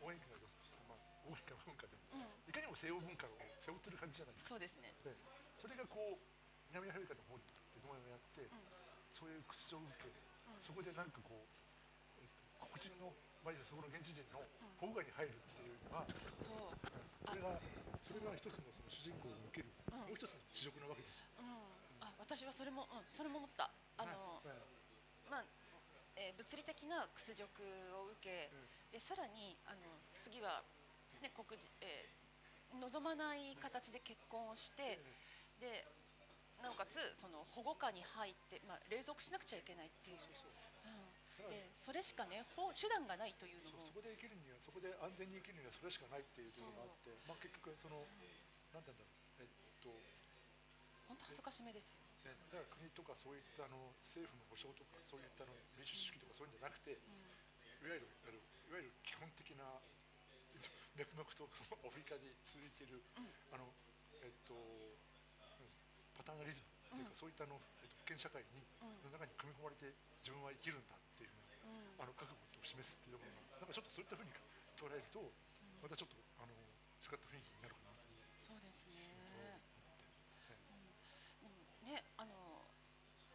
[0.00, 0.46] う応援歌が
[0.88, 2.24] まあ応援歌文化でうん。
[2.46, 3.34] いかにも西欧文化を
[3.66, 4.54] 背負ってる感じじゃないですか。
[4.54, 4.94] そうですね。
[5.02, 5.10] で
[5.58, 6.22] それがこう
[6.70, 7.42] 南アフリカの方に
[7.82, 8.48] 農園をやって、
[9.14, 10.10] そういう屈辱を受け、
[10.64, 11.44] そこでなんかこう、
[12.18, 13.14] えっと、黒人の、
[13.44, 14.40] まあ、そこの現地人の
[14.80, 16.08] 保護下に入るっていうのが、
[16.40, 16.72] そう。
[17.28, 17.60] それが
[17.92, 20.08] それが一つのその主人公を受ける、うん。
[20.08, 21.28] もう一つの地獄なわけですよ。
[21.40, 22.08] うん。
[22.08, 23.68] あ私はそれもうんそれも思った。
[24.00, 24.56] あのはい
[25.28, 25.44] まあ
[26.16, 27.48] えー物理的な屈辱
[28.00, 28.48] を受け、
[28.92, 30.62] でさらにあの次は、
[31.20, 34.98] ね黒人えー望まない形で結婚をして、
[35.60, 35.86] で
[36.62, 40.50] なおかつその保護下に入って、まあ、隷属しなくちゃいけないっていうそうそう
[41.74, 43.84] それしかね法手段がないというのも。
[43.84, 48.04] そうそこで生きるにはそこで安全に生きるにはそれしかないっていうところがあって、まあ、結局その
[48.72, 49.50] なんて言うんだろうえっ
[49.84, 49.92] と
[51.08, 52.00] 本当恥ずかしめですよ。
[52.24, 59.68] ね、だから国とかそういったあの政府の保障とかそういったあの民主主義とかそういうんじゃなくて、いわゆるあのいわゆる基本的な
[60.96, 63.04] 脈々とそのアフリカに続いている、
[63.52, 63.68] あの
[64.24, 65.68] えっとうん
[66.16, 68.60] パターナリズムというか、そういったあの、えっと、封建社会に、
[69.00, 69.88] の中に組み込まれて
[70.20, 74.30] 自分は生きるんだっていうふうな、あの覚悟を示すっていうところがなんかちょっとそういったふうに
[74.76, 75.24] 捉えると、
[75.80, 76.52] またちょっとあの
[77.00, 78.36] 違った雰囲気になるかなと思って。
[78.36, 79.56] そうですね。
[80.52, 80.60] はい
[81.40, 82.60] でもね、あの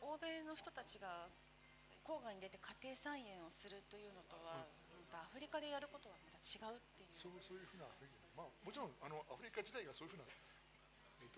[0.05, 1.29] 欧米の人たちが
[2.05, 5.09] 郊外に出て家庭菜園をするというのとは、うん。
[5.09, 7.17] とアフリカでやることはまた違うっていう。
[7.17, 7.89] そうそういうふうな
[8.37, 10.29] まあもちろんあのアフリカ自体がそういうふうな、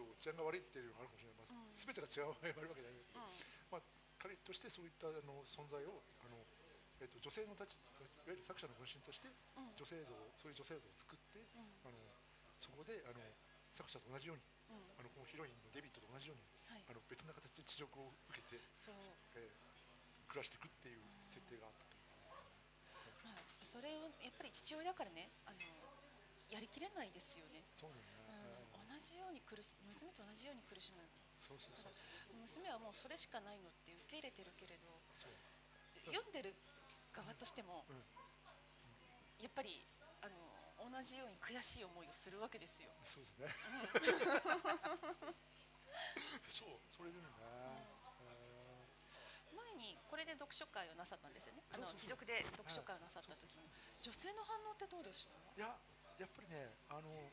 [0.01, 1.77] と治安が悪いっていうのがあるかもしれません、うん。
[1.77, 2.97] すべてが治安が悪いわけじゃない。
[2.97, 3.37] けど、うん。
[3.69, 3.81] まあ
[4.17, 6.37] 彼としてそういったあの存在をあの
[7.01, 9.73] えっと女性の立ちいわゆる作者の分身としてうん。
[9.77, 11.69] 女性像そういう女性像を作ってうん。
[11.85, 11.97] あの
[12.59, 13.21] そこであの
[13.73, 14.97] 作者と同じようにうん。
[14.97, 16.85] あのこのヒロインのデビットと同じようにはい。
[16.89, 18.61] あの別な形で地獄を受けて、
[19.35, 19.71] えー
[20.31, 21.99] 暮らしていくっていう設定があったと。
[23.27, 25.59] まあそれをやっぱり父親だからねあの
[26.47, 28.07] やりきれないですよね、そうだね、
[29.01, 31.09] じように苦し娘と同じように苦しむ
[31.41, 31.93] そうそうそう
[32.37, 35.01] 娘はもうそれしかないのって受け入れてるけれど
[36.05, 36.55] 読んでる
[37.11, 38.05] 側としても、うん
[39.41, 39.83] やっぱり
[40.21, 40.37] あの
[40.77, 42.91] 同じように悔しい思いをするわけですよ。
[43.09, 43.49] そうですね。
[46.47, 47.29] そう、それでもね。
[49.49, 51.63] 前にこれで読書会をなさったんですよね。
[51.73, 53.67] あのそうそうそう自読で読書会をなさった時に、
[54.01, 55.33] 女性の反応ってどうでした？
[55.57, 55.75] いや、
[56.19, 57.31] やっぱりね、あの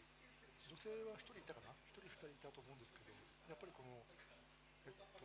[0.68, 3.10] 女性は一人いたかな、一人二人いたと思うんですけど、
[3.48, 4.04] やっぱりこの
[4.86, 5.24] えっと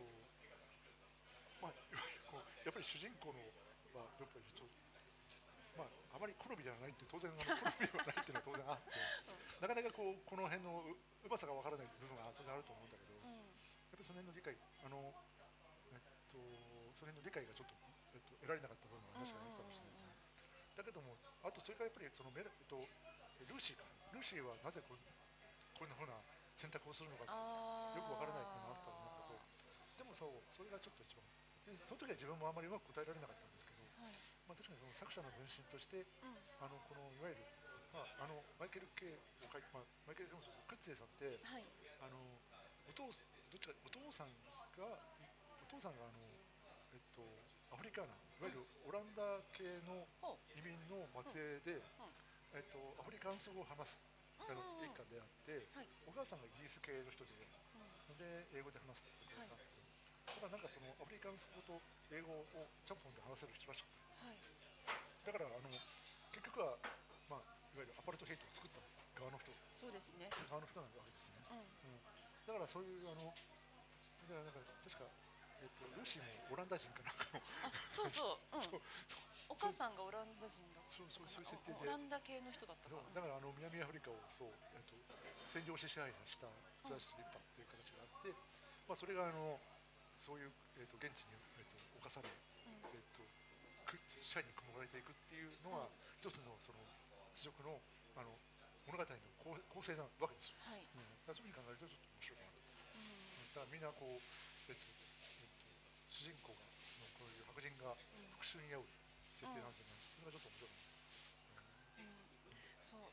[1.60, 3.38] まあいわゆるこうやっぱり主人公の
[3.94, 4.74] はやっぱりちょっと
[5.76, 8.96] まああまり好みではないって当然好みではないっていうのは当然あって、
[9.60, 13.14] なかなかこうこの辺のううまさがわからない部分が当然あると思うんだけど。
[13.14, 13.44] うん、
[13.92, 15.14] やっぱりその辺の理解、あの、
[15.92, 16.36] えっと、
[16.94, 17.74] その辺の理解がちょっと、
[18.12, 20.14] えっと、得られなかった部分が確かにあるかもしれないですね。
[20.76, 22.76] だけども、あとそれからやっぱりそのメラ、えっと、
[23.46, 24.98] ルーシーか、ルーシーはなぜこう
[25.74, 26.14] こんなふうな
[26.54, 29.38] 選択をするのか、よあくわからないっていうのがあったと思うけど、
[29.98, 31.26] でもそう、それがちょっと一番、
[31.66, 34.14] でその時は自分もあまりうまく答えられなかったんですけど、はい、
[34.46, 37.42] まあ、確かにその作者の分身として、うん、あのこのいわゆる、
[37.90, 41.64] まあ、あのマイケル・ケイを書いまあ、マイケル・ケイもそうクッツェさんって、はい、
[42.04, 42.20] あの
[42.86, 44.30] お父どっちかお父さん
[44.76, 46.20] がお父さんがあの
[46.92, 47.24] えっと
[47.72, 50.04] アフリカーナいわゆるオランダ系の
[50.52, 51.80] 移民の末裔で、
[52.54, 54.13] えっとアフリカンス語を話す
[54.44, 57.32] あの一家であって、はい、お母さんがイギリス系の人で
[58.12, 59.80] うで英語で話すっていうことがあって、
[60.28, 61.80] だからなんかそのアフリカンス語と
[62.12, 64.04] 英語をチャンポンで話せる人らしくて。
[64.04, 64.38] ん、はい、
[65.24, 65.72] だからあの
[66.30, 66.76] 結局は
[67.32, 68.78] まあいわゆるアパルトヘイトを作った
[69.18, 69.50] 側の人。
[69.72, 70.28] そうですね。
[70.46, 71.48] 側の人なわけですよね。
[71.48, 71.98] うん、うん。
[72.44, 73.32] だからそういうあの
[74.28, 75.08] だからなんか確か
[75.64, 77.40] えっとルーシーもオランダ人かなんかの。
[77.64, 81.84] あ、そうそう、うん、 そうお母さんがオランダ人だったそうそうそういう設定で。
[81.84, 84.96] オランダ系の人だったかそうだからあの南アフリカをそうえっと
[85.52, 86.48] 占領して支配した
[86.88, 88.34] ジャーシー・リッパーっていう形があって、
[88.90, 89.60] まあそれがあの
[90.18, 92.82] そういうえっと現地にえっと侵されうん。
[92.92, 93.22] えっと
[93.86, 95.86] く支配に組まれていくっていうのは
[96.18, 96.80] 一つのその
[97.38, 97.78] 地獄の
[98.18, 98.32] あの
[98.88, 99.06] 物語の
[99.40, 100.60] 構構成なわけですよ。
[100.66, 102.58] はい、うん、だそういうふうに考えるとちょっと面白いかなと。
[102.58, 103.04] う
[103.54, 104.20] だからみんなこう、
[104.68, 104.84] えっと
[105.40, 105.68] えっと、
[106.12, 107.96] 主人公がのこういう白人がん、
[108.40, 108.84] 復讐に遭う。
[108.84, 109.03] 設
[109.44, 109.60] ね、
[110.20, 112.16] それがちょっと面白うん、
[112.80, 113.12] そう。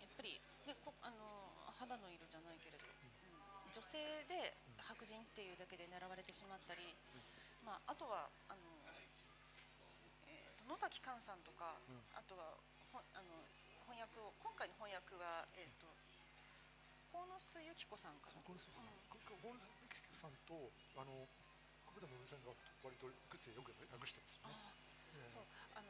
[0.00, 2.84] やっぱり、ね、こ、あの、肌の色じゃないけれど。
[2.84, 6.82] うん、女性でうん白人っていうだけで狙われてしまったり。
[7.64, 8.60] まあ、あとは、あの。
[10.28, 12.58] えーと野崎寛さんとか、うんあとは、
[12.92, 13.42] ほん、あの、
[13.86, 15.86] 翻訳を、今回の翻訳は、えっ、と。
[17.10, 18.38] 鴻巣由紀子さんかな。
[18.38, 18.46] な。
[18.46, 20.54] これそうですね、これホールミキさんと
[20.94, 21.26] あの
[21.90, 22.54] 国田文さんが
[22.86, 24.89] 割と靴でよく訳してますよね。
[25.32, 25.88] そうあの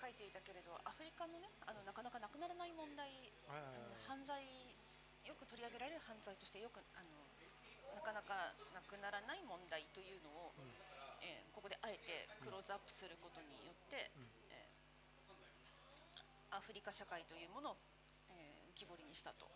[0.00, 3.10] 書いていたけれどアフリカのねあのなかなかなくならない問題、
[4.06, 4.42] 犯罪
[5.26, 7.10] よく取り上げられる犯罪としてよくあの
[7.94, 10.70] なかなかなくならない問題というのを、うん。
[11.20, 14.30] えーここであえてクローズアップすることによって、うん。
[14.54, 17.76] えーアフリカ社会というものを、
[18.30, 19.50] えー浮き彫りにしたと。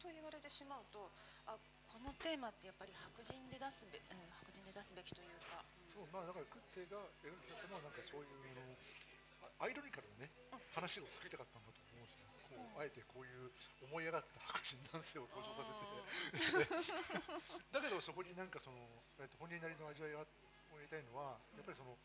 [0.00, 1.10] と言われてしまうと
[2.02, 8.76] のテーマってやっぱり白人で出すべ、えー白人で出すべきというか、そうまあだからクッツェが描いたのはなんかそういうあの
[9.60, 12.24] あアイロニカルなねうん話を作りたかったんだと思うんですよ。
[12.50, 13.50] こううんあえてこういう
[13.84, 16.70] 思い上がった白人男性を登場させて。
[17.72, 18.78] だけどそこになんかその、
[19.20, 20.26] えっと、本人なりの味わいがを
[20.70, 21.96] 得たいのはやっぱりその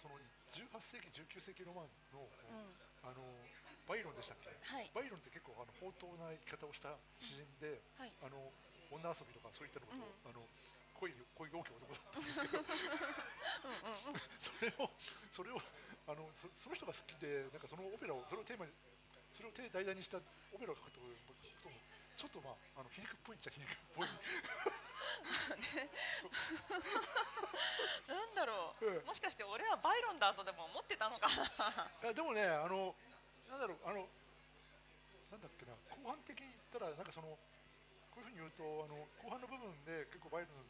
[0.00, 0.18] その
[0.52, 3.08] 18世紀19世紀ロマンの,、うん。
[3.08, 3.22] あの
[3.88, 4.48] バイロンでしたっけ？
[4.48, 4.90] はい。
[4.94, 8.12] バイロンって結構あの放蕩な生き方をした詩人で、はい。
[8.22, 8.52] あの
[8.92, 10.36] 女遊びとかそういったのこと、うん。
[10.36, 10.44] あの
[11.00, 12.62] 恋恋多き男だったんですけど。
[14.38, 14.90] それを
[15.32, 15.60] それを
[16.06, 18.72] あのそその人が好きでなんかそのオペラをそれをテーマに
[19.36, 21.06] それをテ題材にしたオペラを書くとこ
[21.62, 21.78] とも
[22.16, 24.08] ちょっとまああの皮肉っぽいっちゃ皮肉っぽい。
[28.08, 29.06] なんだろう、ええ。
[29.06, 31.28] もしかして俺はバイロンだとでも思ってたのか
[32.02, 32.94] いやでもねあの
[33.48, 34.08] なんだろうあの
[35.30, 37.38] なんだっけな後半的に言ったらなんかその
[38.22, 40.62] いうふうに言うとあの後半の部分で結構バイルの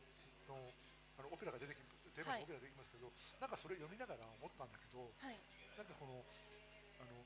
[0.57, 0.73] の
[1.21, 1.85] あのオペラが出てき
[2.17, 5.37] テーマのオペラが出てきますけど、なんかそれ読みながら思ったんだけど、はい。
[5.77, 6.21] なんかこの
[7.01, 7.17] あの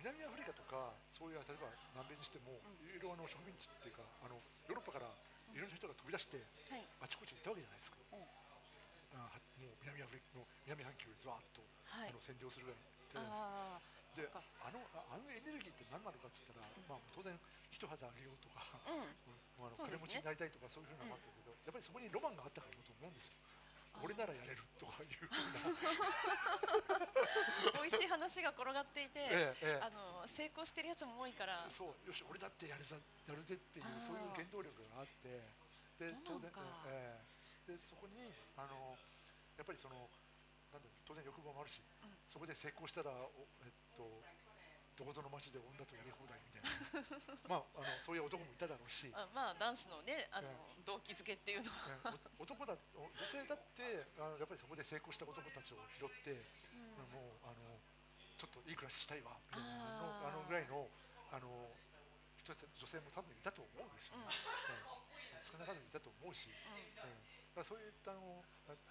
[0.00, 2.88] 南アフリカとかそういう例えば南米にしても、うん。
[2.88, 4.36] いろいろあの植民地っていうかあの
[4.68, 6.40] ヨーロッパからいろんな人が飛び出して
[6.72, 6.84] はい。
[7.00, 7.96] あちこちに行ったわけじゃないですか。
[8.12, 8.24] うん。
[9.20, 11.60] あはもう南アフリカの南半球をずわっと、
[11.92, 12.08] はい。
[12.08, 14.28] あの占領するぐらいで。
[14.64, 17.36] あのああのエネルギーって何なのかって言ったら、まあ、当然
[17.76, 19.04] 一肌あげようとか、あうん。
[19.04, 23.36] うんあの金持ちになりたいとかそういうふうなのがあったけど、やっぱりそこにロマンがあったからだと思うんですよ。
[24.04, 25.72] 俺ならやれるとかいうふうな、
[27.80, 29.84] 美味しい話が転がっていて、 ええええ。
[29.84, 31.64] あの成功してるやつも多いから。
[31.72, 35.40] そうよし俺だってやるざやるぜっていうそういう原動力があって。
[35.96, 36.52] で当然
[36.92, 37.16] え
[37.68, 38.20] えでそこに
[38.60, 38.98] あの
[39.56, 39.96] やっぱりその
[40.72, 42.12] なんだ当然欲望もあるし、うん。
[42.28, 44.04] そこで成功したらおえっと
[44.96, 46.72] どこぞの町で女とやり放題みたいな。
[47.60, 56.32] まああのそういう男もいただろうし、あまあ男子のねあの、え動機づけっていうのは、ねお男だお女性だってあのやっぱりそこで成功した男たちを拾って、
[57.12, 57.78] もうあの
[58.38, 59.68] ちょっといい暮らししたいわみたいな
[60.00, 60.88] のあのぐらいの
[61.30, 61.70] あの
[62.42, 64.16] 人たち女性も多分いたと思うんですよ。
[64.16, 64.24] ね。
[64.24, 64.30] うん。
[64.30, 65.44] ええ。
[65.44, 66.54] 少なからずいたと思うし、え
[66.96, 66.96] え。
[66.96, 67.08] だか
[67.60, 68.42] らそういったあの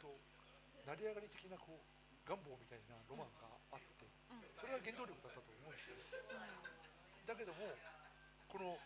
[0.01, 0.19] と
[0.85, 4.24] 成り上がり的なこう願望みたいなロマンがあって、うんうん
[4.59, 5.95] それが原動力だったと思うんですよ。
[7.25, 7.73] だけども
[8.49, 8.77] この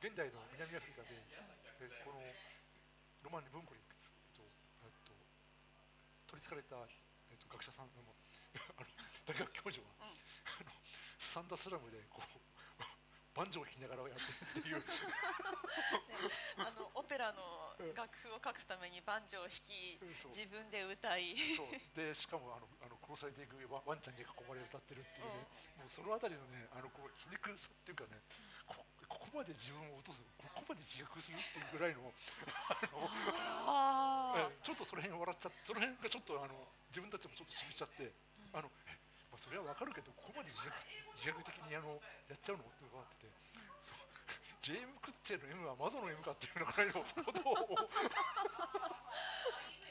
[0.00, 1.16] 現代の南アフリカで、
[1.80, 2.20] えこの
[3.24, 4.44] ロマンに文庫に、えっと
[4.84, 5.12] えっと、
[6.28, 6.76] 取りつかれた、
[7.32, 8.86] えっと、学者さんのあの
[9.24, 10.70] 大学教授は、うんあの
[11.18, 12.44] サンダスラムでこう
[13.34, 14.84] バンジョーを弾きながらやってるっていう
[16.62, 19.98] あのオペラの楽譜を書くためにバンジョーを弾き
[20.30, 21.34] 自分で歌い
[21.98, 22.70] でしかもあの
[23.14, 25.46] 殺されていくワワンちゃんに囲まれ歌ってるっていうね、
[25.78, 28.18] もうそのあたりのねあのこう皮肉さっていうかね
[28.66, 32.10] こここまで自分を落とすここまで自虐するっていうぐらいの
[33.70, 36.58] あえちょっとその辺笑っちゃってその辺がちょっとあの
[36.90, 38.06] 自分たちもちょっとしみちゃって、
[38.54, 38.94] あのえ
[39.30, 40.70] まあ、それはわかるけどここまで自虐
[41.14, 41.98] 自虐的にあの
[42.30, 43.34] やっちゃうのっていうのがあってて、
[43.82, 43.98] そう
[44.62, 47.74] JM クッテの M はマゾの M かっていうのぐらいのことを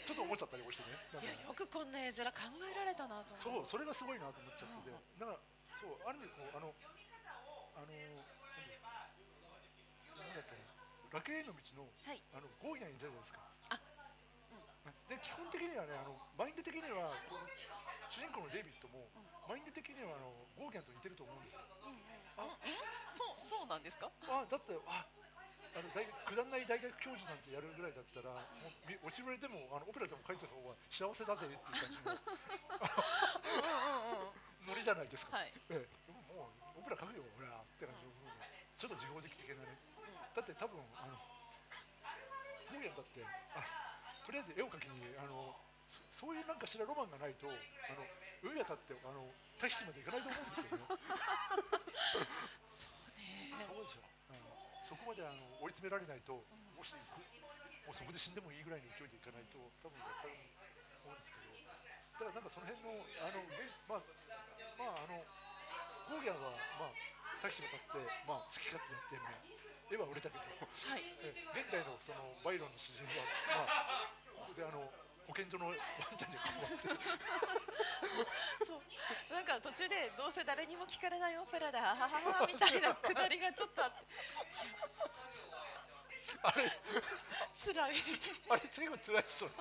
[0.04, 0.98] ちょっと思っちゃったりもしてね。
[1.24, 5.40] いやよくこんな絵面考えられたなと思そうそれがすごいなと思っちゃってて、だから
[5.80, 6.76] そうある意味こうあの
[7.80, 7.96] あのな
[10.28, 10.60] んだっけな。
[11.14, 12.22] 楽園の道のはい。
[12.34, 13.40] あのゴーギャンにいたじゃないですか。
[13.70, 13.80] あ。
[15.08, 17.16] で基本的にはねあのマインド的には
[18.12, 19.08] 主人公のデイビッドも、
[19.48, 21.62] マインド的にはあのゴーギャンと似てると思うんですよ。
[21.88, 22.04] うんうん
[23.14, 24.10] そうそうなんですか？
[24.26, 25.06] あだってあ
[25.74, 32.14] あの大学くだんない大学教授なんてやるぐらいだったら、もうみ落ちぶれでもあのオペラでも書いてた方が幸せだぜっていう感じの
[34.70, 35.38] ノリじゃないですか。
[35.38, 38.14] はいえももうオペラ書くよ俺はって感じの
[38.78, 39.78] ちょっと自暴自棄的なね。
[40.36, 41.18] だって多分あの
[42.70, 43.22] ゴーギャンだって
[43.54, 43.62] あ
[44.26, 45.56] とりあえず絵を描きにあの
[45.90, 47.54] そそういうなんかしらロマンがないとあ
[47.94, 48.06] の
[48.42, 49.30] 上やたってあの
[49.62, 50.84] 大使までいかないと思うんですよね。
[53.54, 54.13] そうですよ、うん、
[54.94, 56.38] そこまであの追い詰められないと、
[56.78, 60.38] もしもうそこで死んでもいいぐらいの勢いでいかないと多分やっぱり
[61.02, 61.50] 思うんですけど。
[62.22, 62.94] だからなんかその辺の
[63.26, 63.58] あのげ
[63.90, 64.06] まあ
[64.78, 65.18] まああの
[66.14, 66.94] ゴーギャンはまあ
[67.42, 69.42] 大使が立ってまあ好き勝手やってまあ
[69.90, 70.46] 絵は売れたけど。
[70.46, 71.02] はい。
[71.26, 71.34] え。
[71.58, 74.14] 現代のそのバイロンの詩人はまあ
[74.46, 74.94] ここであの
[75.28, 75.78] 保健所のワン
[76.18, 77.04] ちゃんに囲まれて
[78.66, 78.82] そう
[79.34, 84.04] なんか途中でどうせ誰にも聞かれないオペラだははははみたいなくだりがちょっとあって
[86.44, 86.64] あれ
[87.56, 87.96] 辛い
[88.50, 89.56] あれ結構辛いですよね。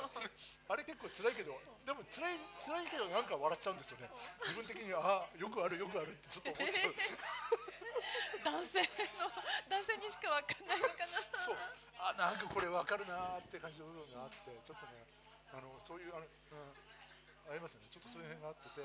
[0.69, 4.11] あれ結構辛いけど、でも辛い辛いけどなんか笑っちゃうんですよね。
[4.43, 6.95] 自分的にはあよくあるよくあるってちょっと思っちゃう。
[8.43, 9.31] 男性の
[9.69, 11.57] 男性にしかわかんないのかなそう
[11.99, 15.07] あなんかこれわかるなーって感じの部分があってちょっとね
[15.53, 17.93] あのそういうあの、うん、ありますよね。
[17.93, 18.81] ちょっとそういう辺があってて、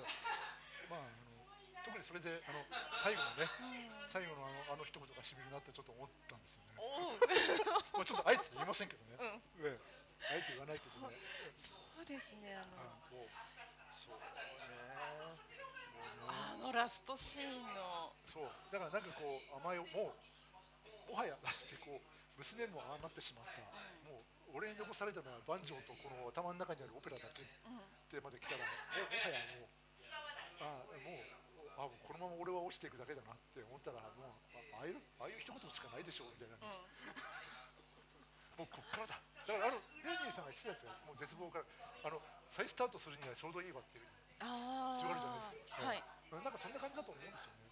[0.92, 1.38] まああの
[1.88, 2.60] 特にそれであの
[3.00, 3.48] 最後のね
[4.12, 6.76] 最後のあのあの一言がしみるなってちょっと思ったんですよね。
[7.96, 9.16] まあちょっとあえて言いませんけどね。
[9.64, 9.72] うん。
[9.72, 9.80] ええ。
[10.28, 11.16] あえて言わないけどね。
[11.56, 12.84] そうですねあの。
[13.16, 13.32] もう
[13.88, 14.28] そうね。
[15.96, 18.12] もうねあのラストシーンの。
[18.28, 18.52] そう。
[18.76, 22.04] だからなんかこう甘えをもうもはやだってこう
[22.36, 23.64] 娘もああなってしまった。
[24.12, 28.72] もう俺に残されたのはバンジョーとこの頭の中にあるオペラだけっうんてまで来たらも
[29.04, 29.70] はやもう
[30.58, 30.64] あ
[30.98, 31.28] もう
[31.78, 34.32] あもうこのまま俺は落ちていくだけだなって思ったらもう
[34.80, 36.88] あああいうああいう一言しかないでしょうみたいな、うん
[38.58, 41.66] もうこっからだだからあのレニーさんが言ってたやつがもう絶望から
[42.02, 42.18] あの
[42.50, 44.10] 再スタートするにはちょうどいいわっていう
[44.42, 45.86] あ必要あるじゃないですか。
[45.86, 47.70] はいなんかそんな感じだと思うんですよね。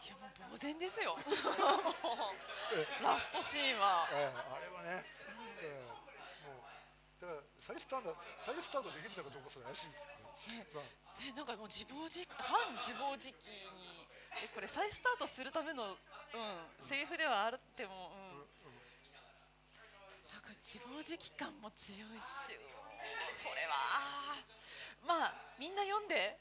[0.00, 1.18] いいやもう呆然ですよ
[3.02, 5.04] ラストシーンは、えー、あれはね、
[5.60, 6.68] えー、もう。
[7.20, 10.84] だから再スタート再スタートできるのかどうかそれ怪しいですねまあ
[11.20, 11.32] ね。
[11.36, 14.06] なんかもう自暴自反自暴自棄に
[14.42, 15.98] えこれ再スタートするための、うん、
[16.78, 18.22] セリフではあっても、うん。
[18.22, 18.48] うんうん
[20.28, 22.54] なんか自暴自棄感も強いし
[23.42, 24.36] これは
[25.02, 26.38] まあみんな読んでで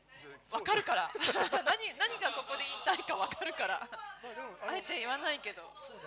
[0.52, 1.12] わかるから。
[1.16, 3.80] 何何がここで言いたいかわかるから。
[3.80, 5.74] まあでもあえて言わないけど。
[5.88, 6.04] そうね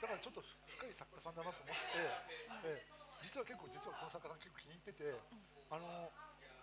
[0.00, 0.42] だからちょっと
[0.84, 1.96] 深い作家さんだなと思って、
[2.68, 5.16] えー実は結構実はこの作家さん結構気に入ってて、
[5.72, 6.12] あの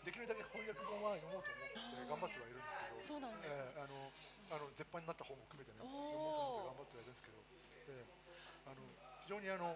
[0.05, 3.81] できるだけ翻訳本は読もうと思って頑張ってはいるんですけどそうなんですね。
[3.81, 4.13] えーあの
[4.53, 7.41] あの絶版になった本も含めてね読もうと思って頑張ってはいるんですけど、
[7.89, 8.85] えーあの
[9.25, 9.73] 非常にあの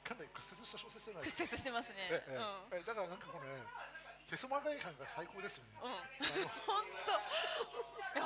[0.00, 1.44] かなり屈折した小説じゃないですか。
[1.44, 2.08] 屈折してますね。
[2.08, 2.88] ええええ。
[2.88, 5.92] だからなんかこのねへそ曲がり感が最高ですよね、うん。
[5.92, 8.16] う ん本当。
[8.16, 8.24] いや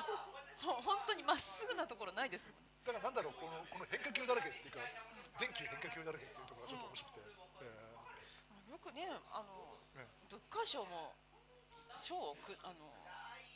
[0.63, 2.55] ほ本当にまっすぐなところないですもん
[2.85, 4.85] だからなんだろうこのこの変化球だらけっていうか
[5.41, 11.17] 全球変化球だらけっていうところがちょっと面白くて、えよくねあのえね物価賞も
[11.97, 12.85] 賞をくあの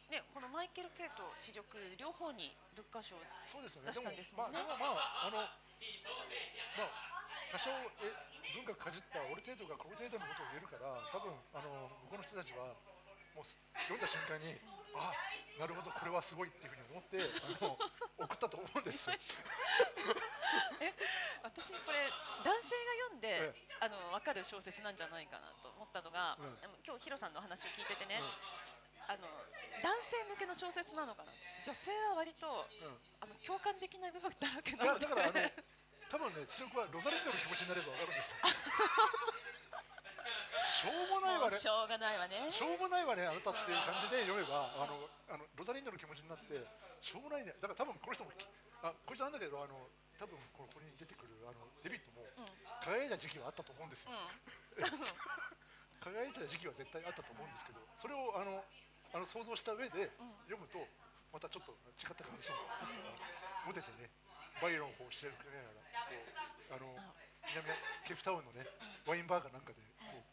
[0.08, 1.60] ねこのマイケル・ケイと地辱
[2.00, 3.92] 両方に物価賞そうですよね。
[3.92, 7.08] 出したんですもんねでもまあでもまああのまあ
[7.52, 7.68] 多少
[8.00, 8.12] え
[8.56, 12.72] 文化かじった俺程度がこの程度のことを言えるから多分あの向こうの人たちは
[13.38, 13.46] もう
[13.86, 14.58] 読んだ瞬間に
[14.98, 15.14] あ
[15.62, 17.30] なるほどこれはすごいっていうふうに思ってあ
[17.62, 17.78] の
[18.18, 19.10] 送ったと思うんです。
[19.10, 19.14] よ。
[21.42, 22.10] 私これ
[22.42, 26.58] 男性が読んで、えあの分かる小説なんじゃないかなと思ったのが、うん。
[26.62, 29.14] でも今日ヒロさんの話を聞いててね、うん。
[29.14, 29.26] あの
[29.82, 31.30] 男性向けの小説なのかな。
[31.62, 32.98] 女性は割とうん。
[33.22, 35.50] あの共感できない部分だらけいなのでやだからあの
[36.10, 38.38] 多分ね千代子はロザリンドの気持ちになればわかるんですよ。
[40.78, 41.58] しょうもないわね。
[41.58, 42.46] しょうがないわね。
[42.54, 46.54] しょうもないわねあなたっていう感じで読めばあのあのロザリンドの気持ちになって
[47.02, 47.58] しょうもないね。
[47.58, 48.46] だから多分この人もき
[48.86, 49.74] あこいつなんだけどあの
[50.22, 52.68] 多分このここに出てくるあのデビットもうん。
[52.78, 54.80] 輝いた時期はあったと思うんですよ、う
[56.00, 58.64] 輝いてた時期は絶対あったと思うんですけどそれをあの
[59.12, 60.08] あの想像した上で
[60.46, 60.78] 読むと
[61.32, 62.58] またちょっと違った感想が
[63.66, 64.08] 持ててね
[64.62, 66.14] バイロンをしてるかながらこ
[66.70, 66.96] うあの
[67.50, 67.66] 南
[68.06, 68.66] ケープタウンのね
[69.06, 69.82] ワインバーかなんかで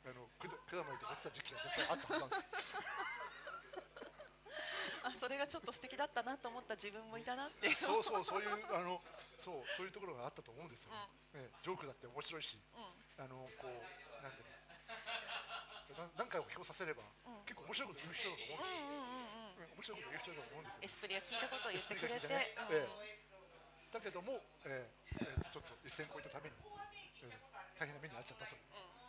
[0.05, 2.79] あのくだ果物で持ってた時期が絶対あったはずなんですよ。
[2.79, 2.85] ん
[5.09, 7.73] あそれがちょっと素敵だったなと思った自分もいたなって。
[7.73, 9.01] そうそうそういう あの
[9.37, 10.97] そうそういうところがあったと思うんですよ、ね
[11.33, 12.59] ええジョークだって面白いし
[13.17, 13.25] うん。
[13.25, 14.55] あのこうなんていうの。
[15.95, 17.45] な何回も評させれば、うん。
[17.45, 19.55] 結構面白いこと言う人だと思うんですよ、うんうんうんうん。
[19.57, 20.79] うん面白いこと言う人だと思うんですよ。
[20.83, 23.15] エスプリは聞いたことを言ってくれて、ねうんえ
[23.91, 26.55] だけども、ええええちょっと一線越えたために、
[27.23, 27.39] ええ
[27.79, 28.59] 大変な目に遭っちゃったと、え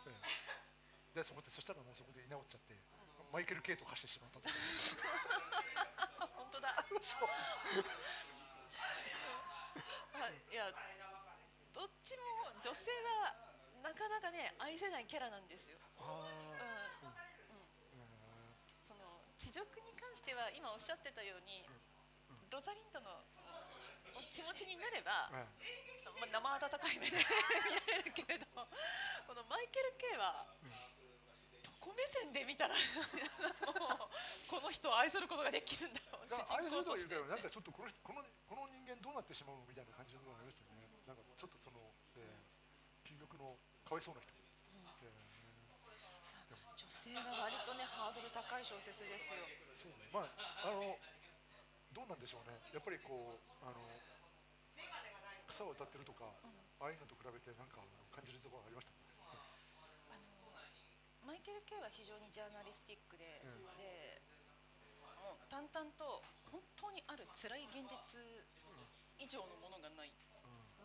[0.07, 0.56] え
[1.17, 2.77] でそこでそしたらもうそこで居直っちゃって、
[3.33, 4.53] マイケル・ケイトを貸してしまった本
[6.53, 6.77] 当だ。
[7.01, 7.33] そう。
[10.13, 10.37] あい。
[10.53, 10.69] や
[11.73, 12.93] どっちも女性
[13.25, 13.33] は
[13.81, 15.81] なかなかね愛せないキャラなんですよ、
[19.41, 21.65] 地辱に関しては今おっしゃってたように、
[22.53, 23.09] ロザリンドの
[24.13, 25.41] お気持ちになれば、うん
[26.17, 27.29] まあ、生温かい目で 見ら
[28.01, 28.45] れるけれど
[29.27, 30.45] このマイケル・ケイは、
[31.87, 32.75] どこ目線で見たら
[34.51, 38.19] この人を愛することができるんだろうだからあれするというかなんかちょっとこのこの
[38.51, 40.83] この人間どうなってしまうのみたいな感じのがありましたよね。
[41.07, 41.79] なんかちょっとその、
[42.19, 43.55] えー、究極の
[43.87, 45.07] かわいそうな人、え
[46.75, 49.47] 女性は割とねハードル高い小説ですよ。
[49.47, 50.09] ーそうね。
[50.11, 50.99] まああの
[51.93, 52.59] どうなんでしょうね。
[52.73, 53.79] やっぱりこうあの
[55.47, 56.27] 草を歌ってるとか、
[56.83, 57.79] ああいうのと比べてなんか
[58.11, 59.06] 感じるところがありました
[61.27, 63.59] マイケル・ケイは非常にジャーナリスティックで,、うん。
[63.75, 64.15] で
[65.19, 67.99] もう淡々と本当にある辛い現実
[69.19, 70.11] 以上のものがない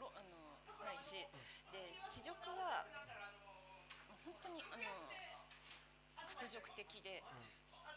[0.02, 1.14] ろあのないし、
[1.70, 2.82] で地辱は
[4.26, 4.82] 本当にあの
[6.26, 7.22] 屈辱的で、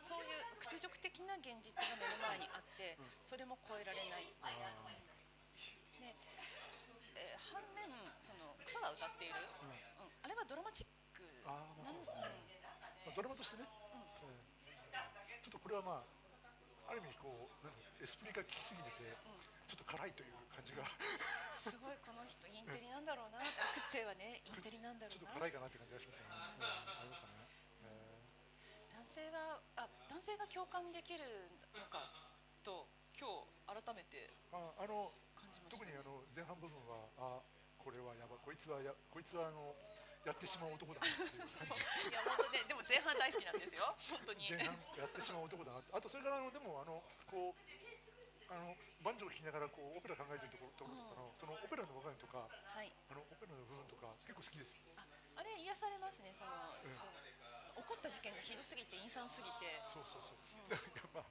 [0.06, 2.94] そういう屈辱的な現実が目の前にあって、
[3.26, 4.30] それも超えられない。
[5.98, 6.14] で
[7.18, 7.90] えー反面
[8.20, 10.06] その草は歌っている、うん。
[10.06, 10.12] うん。
[10.22, 10.88] あれはドラマチッ
[11.46, 13.06] クあーまあなんそうですね。
[13.06, 14.66] まあ、ドラマとしてね、えー
[15.46, 19.14] ちょっとこれはまあある意味こうなんだろうエスプリが効きすぎてて、
[19.70, 20.82] ちょっと辛いという感じが。
[21.62, 26.34] すごいこの人インテリなんだろうな、あクッチェはねインテリなんだろちょっとうな辛いかなって感じがしますよね。
[26.34, 27.46] うん、かね。
[27.86, 28.10] え
[28.94, 31.26] 男性はあ男性が共感できる
[31.78, 32.10] のか
[32.66, 33.30] と今
[33.70, 37.42] 日改めてーああの感じました特にあの前半部分はあ
[37.78, 39.74] これはやばいこいつはやこいつはあの
[40.26, 42.10] やってしまう男だなっていう感じ。
[42.10, 43.94] いや本当ねでも前半大好きなんですよ。
[44.10, 44.42] 本当に。
[44.50, 47.62] 前半やってしまう男だなあとそれからあのでもあのこう
[48.50, 52.90] ああのバンジョーを聴きながらこうオペラ考えてるところとかの、そのオペラの場面とかはい。
[53.10, 55.06] あのオペラの部分とか結構好きですよあ
[55.38, 56.52] あれ癒されますねその、
[56.82, 56.98] うん
[57.76, 59.68] 起こった事件がひどすぎて陰惨すぎて。
[59.92, 60.40] そうそうそう、
[60.72, 61.26] だからまあ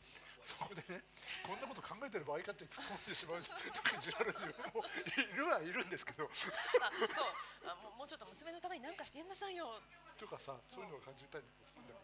[0.44, 1.00] そこでね
[1.40, 6.28] こんなこと考えてる場合かって突っ込んでしまうなんか自分自分もいるはいるんですけど。
[6.28, 6.28] あ
[7.08, 7.26] そう
[7.64, 9.80] あもうもうちょっと娘のために何かしてやんなさいよ。
[10.20, 12.00] とかさそういうのを感じたりとかするんだけ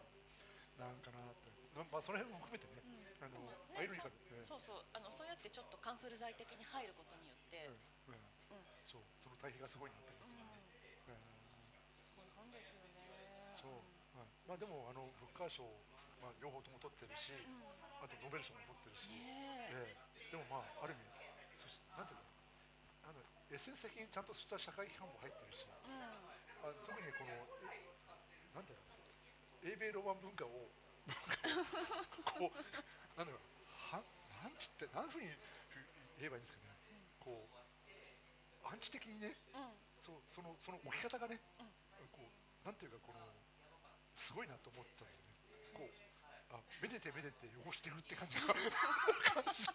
[0.81, 1.51] どなんかなって。
[1.77, 2.83] なまあその辺も含めてね、
[3.23, 4.43] あのねアイロニカルね。
[4.43, 7.69] そうそうあのそうやってちょっとカンフル剤的に入ることによって、
[8.09, 8.17] うん。
[8.17, 8.57] うん。
[8.57, 8.65] うん。
[8.83, 9.05] そう。
[9.23, 10.49] その対比がすごいなって思ってね、
[11.07, 11.31] うん
[11.95, 13.05] すごい本ですよね
[13.61, 15.63] そう、はいまあでもあのブッカー賞、
[16.19, 17.63] まあ、両方とも取ってるし、うん。
[18.03, 19.95] あとノーベル賞も取ってるし、ねえ。
[19.95, 20.27] ええ。
[20.27, 21.07] でもまあある意味
[21.55, 25.63] そしなんていうのあのエッセンス的にちゃんとした社会批判も入ってるし。
[25.63, 26.67] うん。
[26.67, 27.31] あ特にこの
[27.71, 27.79] え
[28.51, 28.91] なんていうの
[29.71, 30.67] 英米ロマン文化を
[32.27, 34.03] こうなんだろうは
[34.43, 35.31] なんて言って何ふうに
[36.19, 36.75] 言えばいいんですかね、
[37.23, 39.79] こうアンチ的にねうん。
[40.03, 41.71] そうそのその置き方がね、うん。
[42.11, 43.23] こうなんていうかこの
[44.15, 45.31] すごいなと思ったんですよね。
[45.73, 48.53] こうあめでてめでて汚してるって感じが。
[48.53, 49.73] 感じた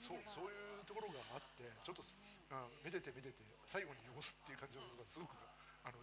[0.00, 2.16] そう言そういうところがあってちょっとす
[2.50, 5.36] あめでてめでて最後に汚すっていう感じがすごく
[5.84, 6.02] あの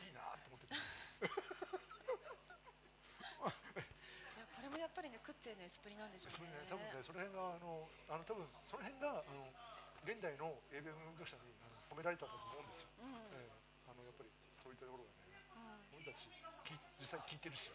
[0.00, 0.74] いいなと思ってて。
[0.74, 0.80] い
[4.40, 6.50] やこれもやっぱりねクッツェのエスプリなんでしょうね。
[6.50, 6.66] ね。
[6.66, 9.46] 多分ねその辺があのあの多分その辺があの
[10.02, 12.88] 現代の英米文学者にあの褒められたと思うんですよ。
[12.98, 13.30] うんうん。
[13.38, 14.30] ええあのやっぱり
[14.62, 15.38] そういったところがね
[15.94, 16.28] 俺たち
[16.98, 17.70] 実際聞いてるし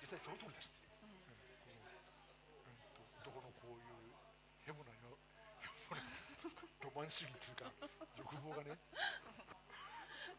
[0.00, 0.70] 実際その通りだし、
[1.02, 1.06] う。
[1.06, 1.10] ん。
[1.10, 1.18] うん。
[1.26, 1.82] この、
[2.64, 4.14] うん、と男のこういう
[4.62, 5.18] ヘボなよ
[6.84, 7.72] ロマン主義っていうか
[8.18, 8.78] 欲望がね、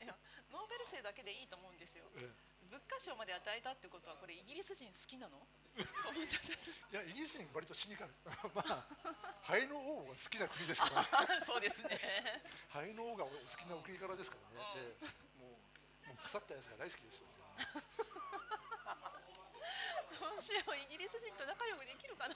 [0.04, 0.16] いや
[0.52, 2.06] ノーベル生だけでいいと思うんですよ。
[2.16, 2.30] え
[2.70, 5.40] 物価賞まで与えたってことはこれイギリス人好きなの？
[5.40, 8.14] と思っちゃっえいやイギリス人割とシニカル。
[8.56, 8.88] まあ
[9.42, 12.00] ハエの王が好きな国ですからた そうですね。
[12.70, 15.06] ハエの王がお好きなお国からですからね、ええ
[15.38, 15.60] も
[16.06, 17.28] うもう腐ったやつが大好きですよ、
[20.20, 22.36] どうしようイギリス人と仲良くできるかな。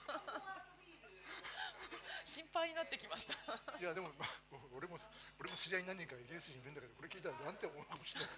[2.25, 3.34] 心配になってきました。
[3.77, 4.29] いやでも、まあ、
[4.73, 4.99] 俺も
[5.39, 8.29] 俺も知り合いに何人かイギリス人いるんだけどこれ聞いたらなんて思うかもしれない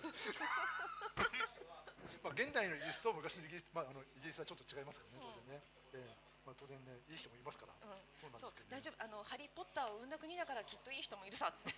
[2.26, 5.62] まあ現代のイギリスと昔のイギリス、まあ、あのイギリスはちょっと違いますからね当然ね、
[5.94, 6.10] ええ。
[6.42, 7.74] まあ、当然ねいい人もいますから、
[8.18, 8.98] そうなんそうですけど、ね、大丈夫。
[9.02, 11.70] あのハリー・ポッターを生んだ国だからきっといい人もいるさって。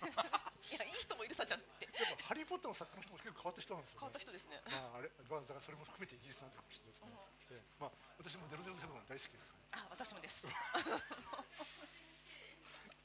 [0.76, 1.86] やいい人もいるさじゃなくて。
[1.88, 4.00] でもハリー・ポッターの作家の人も結構変わった人なんですよ、ね。
[4.00, 4.60] 変わった、人ですね。
[4.64, 7.12] まああれまあ、だからそれも含めてイギリスなんかもしれないですね、
[7.52, 7.62] ええ。
[7.80, 9.36] まあ、私も007大好きですか
[9.76, 9.88] らね。
[9.88, 10.46] あ私もです。
[10.48, 10.50] い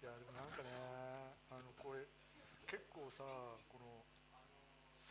[0.04, 0.70] やでもなんかね
[1.52, 2.04] あのこれ
[2.68, 3.24] 結構さ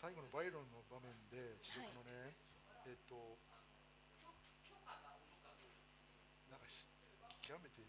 [0.02, 2.34] 最後のバイロンの場面で地獄のね、
[2.90, 3.14] えっと
[6.50, 6.90] なんかし
[7.38, 7.86] 極めて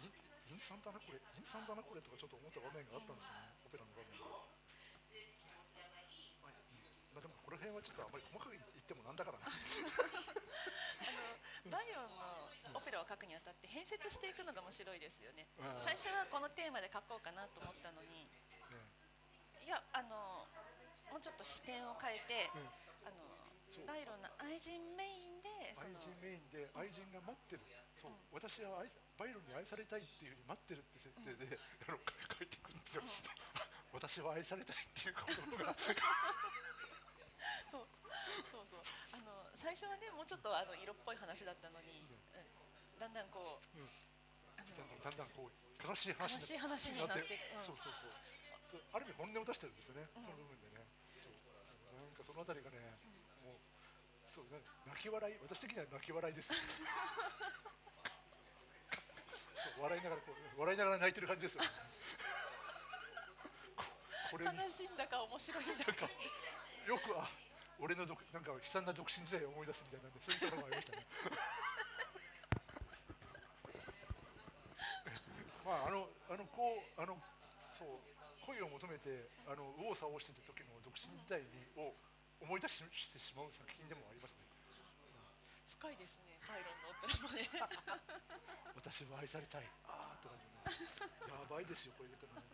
[0.00, 0.08] 陰
[0.48, 4.24] 陰惨だなこれ陰惨だなこれとかちょっと思った場面があったんですよね、オペラの場面で。
[4.24, 4.48] まあ
[7.12, 9.44] まあ、でもこの辺はちょっとあまり細かく言ってもなんだからな。
[9.52, 9.52] あ
[11.12, 11.36] の
[11.68, 15.44] バイロンのオペラを書くにあたって編接していくのが面白いですよね。
[15.60, 15.84] うん。
[15.84, 18.08] 最初はこのテーマで書こうかなと思ったのに。
[18.08, 18.88] ね
[19.60, 20.39] いやあの
[21.10, 22.66] もうちょっと視点を変えて、うん。
[23.06, 23.18] あの
[23.70, 23.86] そう。
[23.86, 27.62] バイロンの愛人メインで愛人メインで愛人が待ってる、
[28.00, 28.12] そう。
[28.12, 28.90] うん私は愛
[29.20, 33.04] バイロンに愛されたいっていうふうに待ってるって設定で、あの書いてくるんですよ、
[33.92, 35.76] 私は愛されたいっていうことが。
[37.68, 37.86] そう。
[38.48, 38.82] そうそう。
[39.12, 42.98] あの最初はねもうちょっとあの色っぽい話だったのに、うん。
[42.98, 43.90] だんだんこう、うん。
[45.04, 47.40] だんだんこう悲しい話になって。
[47.54, 47.64] うん。
[47.64, 47.92] そうそう。
[48.70, 48.82] そう。
[48.92, 50.08] ある意味本音を出してるんですよね、うん。
[50.08, 50.79] その部分でね
[52.30, 52.78] そのあたりがね、
[53.42, 53.58] もう
[54.30, 56.54] そうね泣き笑い私的には泣き笑いです。
[56.54, 56.62] そ
[59.82, 61.68] う笑いながらこう笑いながら泣いてる感じですよ、ね、
[63.74, 63.82] こ
[64.30, 64.46] これ。
[64.46, 66.06] に悲しいんだか面白いんだか。
[66.86, 67.28] よくあ
[67.80, 71.06] 俺の独なんか悲惨な独身時代を思い出すみたいなんでそういうところがありましたね。
[75.66, 77.20] まああのあのこうあの
[77.76, 77.88] そう
[78.46, 81.94] 恋を求めてあの右往左往してた時の独身時代にを
[82.40, 84.44] 思い出ししてしまう作品でもありますね。
[85.76, 87.48] 深いですねバイロンのオペラもね。
[88.76, 89.68] 私は愛されたい。
[89.86, 90.88] ああって感じね
[91.28, 92.48] やばいですよこれ言ったらね。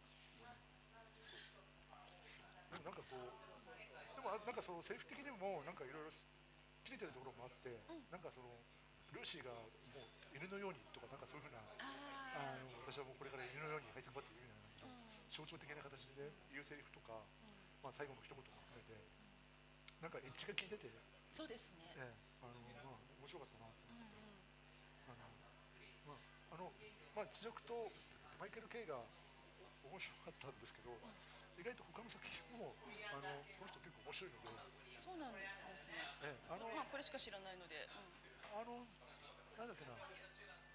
[2.70, 3.30] でもなんかこう
[4.14, 6.10] でもあなんかそのセリフ的にもなんかいろいろ
[6.84, 8.10] 切れてるところもあって、ん。
[8.10, 8.50] なんかその
[9.12, 11.88] ルーシーがもう犬のようにとかなんかそういうふうなあ
[12.36, 15.30] あの私はもうこれから犬のように這いつくばっているみたいな、うん。
[15.30, 17.18] 象徴的な形で、ね、言うセリフとか、
[17.82, 19.15] まあ、最後の一言も含めて
[20.02, 20.92] なんかエッジが効いてて、え
[21.32, 22.52] そうですね、えあの
[22.84, 24.12] まあ、面白かったなとうんう
[26.12, 26.20] ん
[26.52, 26.72] あの
[27.16, 27.90] まあ地獄と
[28.38, 29.00] マイケル・ケイが
[29.88, 30.92] 面白かったんですけど、
[31.56, 32.76] 意外と他の作品も
[33.08, 34.52] あのこの人結構面白いので、
[35.00, 35.40] そうなんで
[35.72, 35.96] すね。
[36.28, 36.52] ええ。
[36.52, 37.88] あのまあこれしか知らないので、
[38.52, 38.84] あの
[39.56, 39.96] なんだっけな、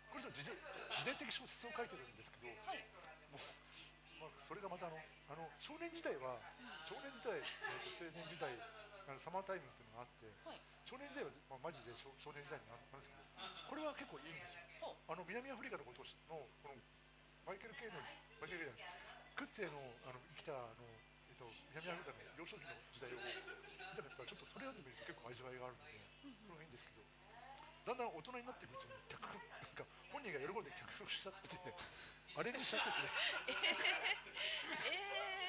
[0.10, 2.82] この人自伝自伝的小説を書いてるんですけど、うん、はい。
[3.30, 3.62] もう
[4.22, 4.98] まあ、それがまたあの
[5.30, 6.38] あの少年時代は、
[6.90, 8.54] 少年時代、えー、と青年時代
[9.20, 10.62] サマータイムっていうのがあって、はい。
[10.88, 13.24] 少年時代は、まあ、マジで少少年時代になるんですけど
[13.72, 14.92] これは結構いいんですよ。
[15.08, 16.76] あの南アフリカのことのこの
[17.48, 18.00] マイケル・ケイの
[18.40, 19.02] マイケル・ケイじゃない
[19.40, 23.24] クッツェのあの生きたあの、えっと、南アフリカの幼少期の時代を見
[23.96, 27.02] たかったらちょっとそれ読んでみると結構味わいがあるのでそれがいいんですけど
[27.82, 31.74] だんだん大人になっていくうちに脚本なんか本人が喜んで脚色しちゃってて
[32.38, 32.96] アレンジしちゃってて
[33.52, 33.60] え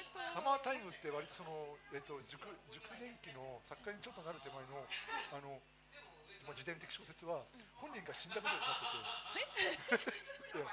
[0.03, 0.19] ーと。
[0.33, 4.83] サマータイムって割とその、えっと、熟熟年期の作家にちょっとなる手前の
[5.31, 5.61] あの、
[6.43, 7.45] まあ、自伝的小説は
[7.79, 10.65] 本人が死んだことになってて、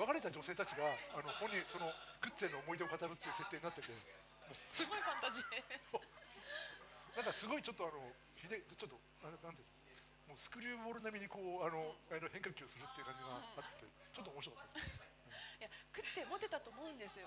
[0.00, 3.92] 別れた女性たちがあの本人そのグッツェの思い出を語るっていう設定になってて。
[4.64, 6.00] すごいファンタジー。
[7.16, 8.00] なんかすごいちょっとあの
[8.36, 9.79] ひでちょっとあなんていうの？
[10.30, 15.02] もうスクリューボール並みにこうあの、あの変化球をするっていう感じがあっててちょっと面白かったです。
[15.58, 17.26] いやクッチェモテたと思うんですよ。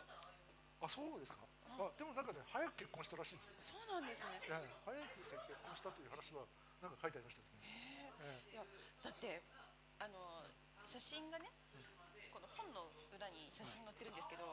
[0.79, 1.43] あそうですか？
[1.83, 3.75] あでもなんかね早く結婚したらしいんですよ。
[3.75, 4.39] そうなんですね。
[4.47, 6.47] 早く結婚したという話は
[6.79, 7.67] なんか書いてありましたですね。
[8.23, 8.55] え。
[8.55, 8.63] いや
[9.03, 9.43] だって
[9.99, 10.47] あの
[10.87, 11.51] 写真がね
[12.31, 14.47] この本の裏に写真載ってるんですけど、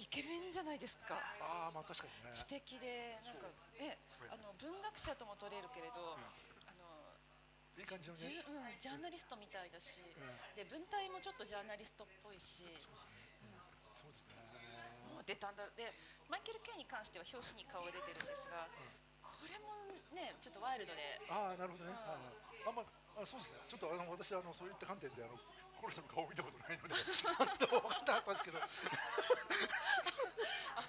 [0.00, 1.20] イケメンじゃないですか。
[1.36, 2.32] えああまあ確かにね。
[2.32, 4.00] 知的でなんかね
[4.32, 6.16] あの文学者とも取れるけれど、
[7.78, 8.44] いい感じのじゅね。
[8.46, 14.44] うん、ジャーナリストみたいだし、うんで文体もちょっとジャーナリストっぽいし、そうですね。
[15.08, 15.92] もう出たんだで
[16.28, 18.68] マイケル・ケイに関しては表紙に顔が出てるんですが、
[19.24, 19.72] これも
[20.12, 21.92] ねちょっとワイルドでああなるほどね。
[21.96, 22.16] あ
[22.68, 23.60] ああまああそうですね。
[23.68, 25.36] ちょっとあの私あのそういった観点であの
[25.80, 27.02] この人の顔を見たことないので分
[27.34, 28.60] かんなかったんですけど。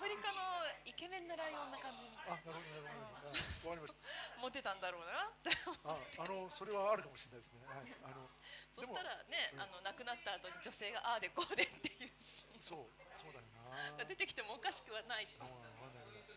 [0.03, 0.43] アフリカの
[0.83, 3.31] イケメンなライオンな感じみたいあなるほどなるほど。
[3.31, 4.43] あわかりました。
[4.43, 5.55] モテたんだろうなって
[5.87, 7.63] ああのそれはあるかもしれないですね。
[7.71, 7.87] はい。
[8.03, 8.27] あの
[8.67, 14.03] そしたらね、うんあの亡くなった後に女性がああでこうでっていうシーンそうそうだよな。
[14.03, 16.27] が出てきてもおかしくはないあわかんないい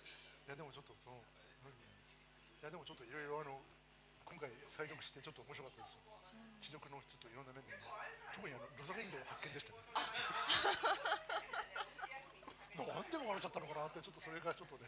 [0.46, 1.18] やでもちょっとその
[1.66, 1.74] 何？
[1.74, 3.58] いやでもちょっといろいろあの
[4.30, 4.46] 今回
[4.78, 6.06] 再読してちょっと面白かったですよ。
[6.62, 7.82] 地獄のちょっといろんな面で、ね、
[8.30, 11.25] 特にあのロザリンドの発見でしたね。
[12.84, 14.84] なんでも笑っちゃったのかなってちょっとそれがちょっとね。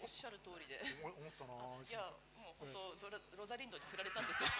[0.00, 0.80] おっしゃる通りで。
[1.04, 1.52] 思 思ったな
[1.84, 2.08] いや
[2.40, 4.48] もう本当ゾラロザリンドに振られたんですよ。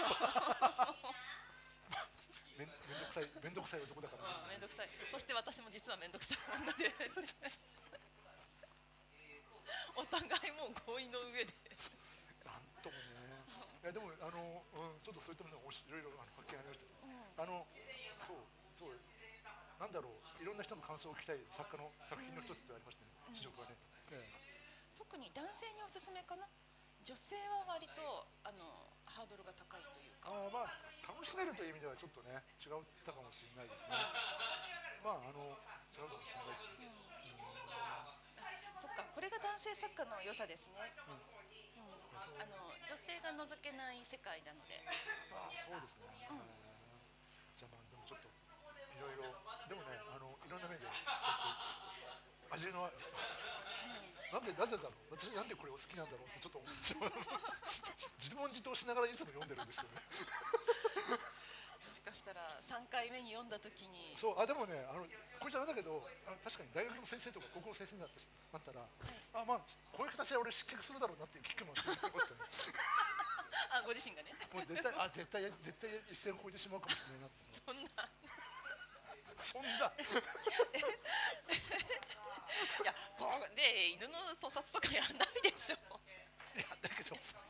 [2.61, 2.77] めんど
[3.09, 4.91] くさいめんどくさい男だから、うんめんどくさい。
[5.11, 6.93] そして私も実はめんどくさい女で。
[9.97, 11.53] お互いもう合意の上で。
[12.45, 13.13] なんともね。
[13.83, 16.93] いやでもあの、うん、ちょっとそういったものがいろいろあの発見ありましたよ
[17.39, 17.67] あの
[18.23, 18.37] そう
[18.79, 18.95] そう
[19.83, 23.75] なんだろういろんな人の感想を聞きたい作家の作品の一つでありましたね地獄はね、
[24.15, 24.23] え
[24.95, 26.47] 特に男性におすすめかな？
[27.03, 27.99] 女性は割と
[28.47, 28.63] あの
[29.11, 30.31] ハードルが高いというえか。
[30.31, 33.99] あーまあ楽しめるという意味ではちょっとね違ったかもしれないですね。
[35.03, 35.59] まああの
[35.91, 36.87] 違うかもしれないですね、
[38.79, 41.19] そっかこれが男性作家の良さですね、うん。
[41.19, 42.39] うん。
[42.39, 44.79] あの女性が覗けない世界なので。
[45.35, 46.07] ああそうですね、
[47.59, 49.35] じゃあまあでもちょっといろいろ
[49.73, 50.93] でもねあのいろんな面で、えっ
[52.53, 52.93] と、味の
[54.29, 55.17] なんでなぜだろう？
[55.17, 57.09] 私なんでこれを好きなんだろうってちょっと思っちゃう。
[58.21, 60.05] 自問自答しながらいつも読んでるんですけどね。
[61.17, 64.13] もしかしたら3回目に読んだ時に。
[64.21, 65.09] そうあでもねあの
[65.41, 66.05] これじゃなんだけど
[66.45, 68.21] 確かに大学の先生とか高校の先生になって
[68.53, 68.85] なったら、
[69.41, 72.45] あまあこういう形で俺失脚するだろうなっていう危機もあって思ったね
[73.73, 74.37] あご自身がね。
[74.53, 77.41] もう絶対あ絶対絶対一線を越えてしまうかもしれないなって。
[77.65, 78.12] そんな
[79.43, 79.71] そんな。
[82.83, 85.77] いやこうで犬の屠殺とかやんないでしょ。
[86.55, 87.41] いやだけどさ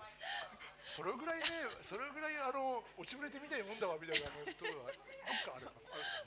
[0.87, 1.45] それぐらいね
[1.83, 5.03] それぐらいあの落ちぶれてみたいもんだわみたいなところがどっ
[5.43, 5.67] かある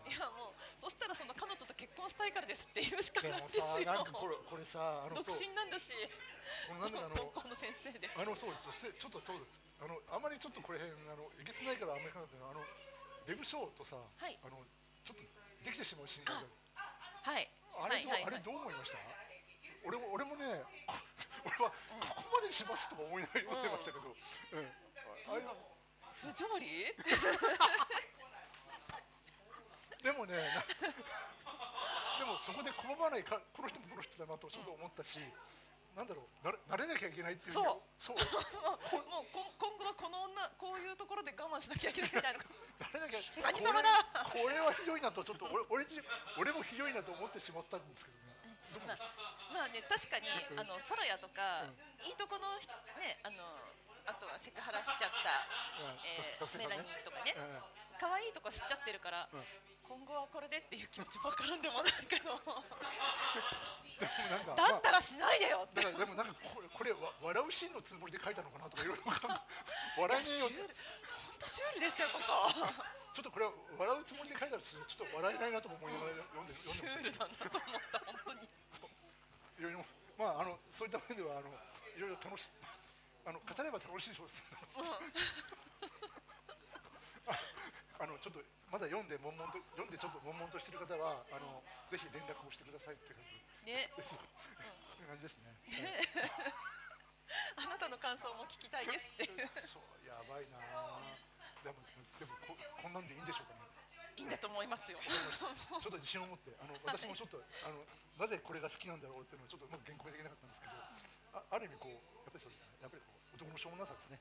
[0.09, 5.93] いやもうそしたらその彼女と結婚したいからですって言うしかかなでもないですよさなんかこれこれさあの独身なんだし。
[6.67, 8.09] このなんだかあの高校の先生で。
[8.09, 9.61] あのそうそしてちょっとそうです。
[9.81, 14.37] あのあまりちょっとこれへんあのえげつないからあんまりかなってあのウェブショーとさ、はい。
[14.41, 14.61] あの
[15.05, 15.23] ちょっと
[15.65, 16.47] できてしまうシーンがある
[17.25, 17.49] はい。
[17.81, 18.23] あれどう、はいはいはい。
[18.25, 18.97] あれどう思いました？
[19.85, 20.93] 俺も俺もねこ
[21.45, 24.15] 俺はここまでしますとは思いながら読んでましたけど、
[24.53, 24.65] うん。
[25.27, 25.41] ああれ
[26.15, 26.95] 不条理
[30.01, 30.41] でもねな
[32.19, 35.19] でもそこで拒まないかこの人もこの人だなとちょっと思ったし、
[35.95, 37.79] なんだろうなれ慣れなきゃいけないっていうそう。
[37.97, 38.19] そう。
[39.07, 42.39] もう今後はこの女こういうところで我慢しなきゃいけないみたいな。
[42.39, 43.89] 慣れなきゃ何様だ
[44.27, 46.03] これこれはひどいなとちょっと 俺俺自
[46.37, 48.35] 俺もひどいなと思ってしまったんですけどね。
[48.85, 48.97] まあ、
[49.53, 50.27] まあね確かに
[50.57, 51.63] あのソラヤとか、
[52.03, 53.57] いいとこの人ねあの
[54.05, 55.47] あとはセクハラしちゃった、
[56.03, 57.33] えー、メラニーとかね。
[57.37, 59.45] え可愛いとこ知っちゃってるから、うん
[59.85, 62.33] 今後はこれでっていう気持ちもからんでもないけど。
[64.57, 65.81] だったらしないでよって。
[65.81, 70.65] だからでもなんかこれこれわ笑うシーンのつもりで書いたのかなとかいろいろ考え笑いによって。
[70.65, 72.65] 本当シュールでしたよここ。
[73.13, 78.49] ちょっとこれは笑うつもりで書いたらちょっと笑えないなとも思いながら読んでシ読んでましたュールだなと思った本当に。
[79.55, 79.85] いろいろ
[80.19, 81.47] まああのそういった面ではあの
[81.95, 82.49] いろいろ楽し
[83.23, 84.43] あの語れば楽しい小説
[87.27, 87.31] あ
[88.03, 88.43] あのちょっと
[88.75, 93.71] まだ読んで悶々と読んでちょっと悶々としてる方はあのぜひ連絡をしてくださいって感じ。
[93.71, 93.87] ね。
[93.87, 94.03] って
[95.07, 95.55] 感じですね。
[97.55, 99.31] あなたの感想も聞きたいですって。
[99.63, 100.59] そうやばいな。
[100.75, 100.99] あ。
[101.63, 101.79] でも
[102.19, 103.63] でもここんなんでいいんでしょうかね。
[104.19, 104.99] いいんだと思いますよ。
[104.99, 107.79] ちょっと自信を持ってあの私もちょっとあの
[108.19, 110.75] なぜこれが好きなんだろうっていうのをちょっとうまく言語化できなかったんですけど
[111.39, 112.75] あある意味こうやっぱりそうですね。
[112.83, 114.19] やっぱりこう男のしょうもなさですね。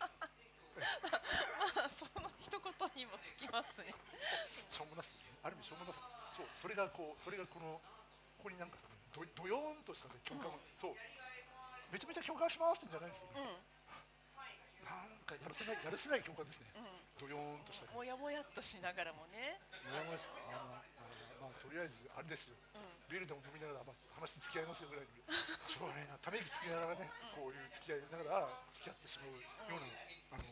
[0.00, 0.08] ま
[1.84, 3.88] あその一言にもつきますね。
[4.68, 6.04] しょうもなさですねある意味しょうもなさ
[6.36, 7.80] そうそれがこうそれがこの
[8.36, 8.76] ここになんか
[9.16, 10.96] どどよーんとしたね共感を、そう。
[11.88, 13.48] めちゃめちゃ共感しますってんじゃないんですよ、うね
[14.84, 17.24] なんかやるせないやるせない共感ですね、んうん。
[17.24, 17.96] どよーんとしたね。
[17.96, 19.56] もやもやっとしながらもね。
[19.88, 20.76] もやもやしあの
[21.40, 22.58] まあとりあえずあれですよ。
[22.76, 25.16] うビールでも飲みながら、まあ、話付き合いますよぐらいに。
[25.32, 29.32] しょうがないなため息つきながらねこういう付き合いながら付き合ってしまう
[29.72, 30.44] ようなあの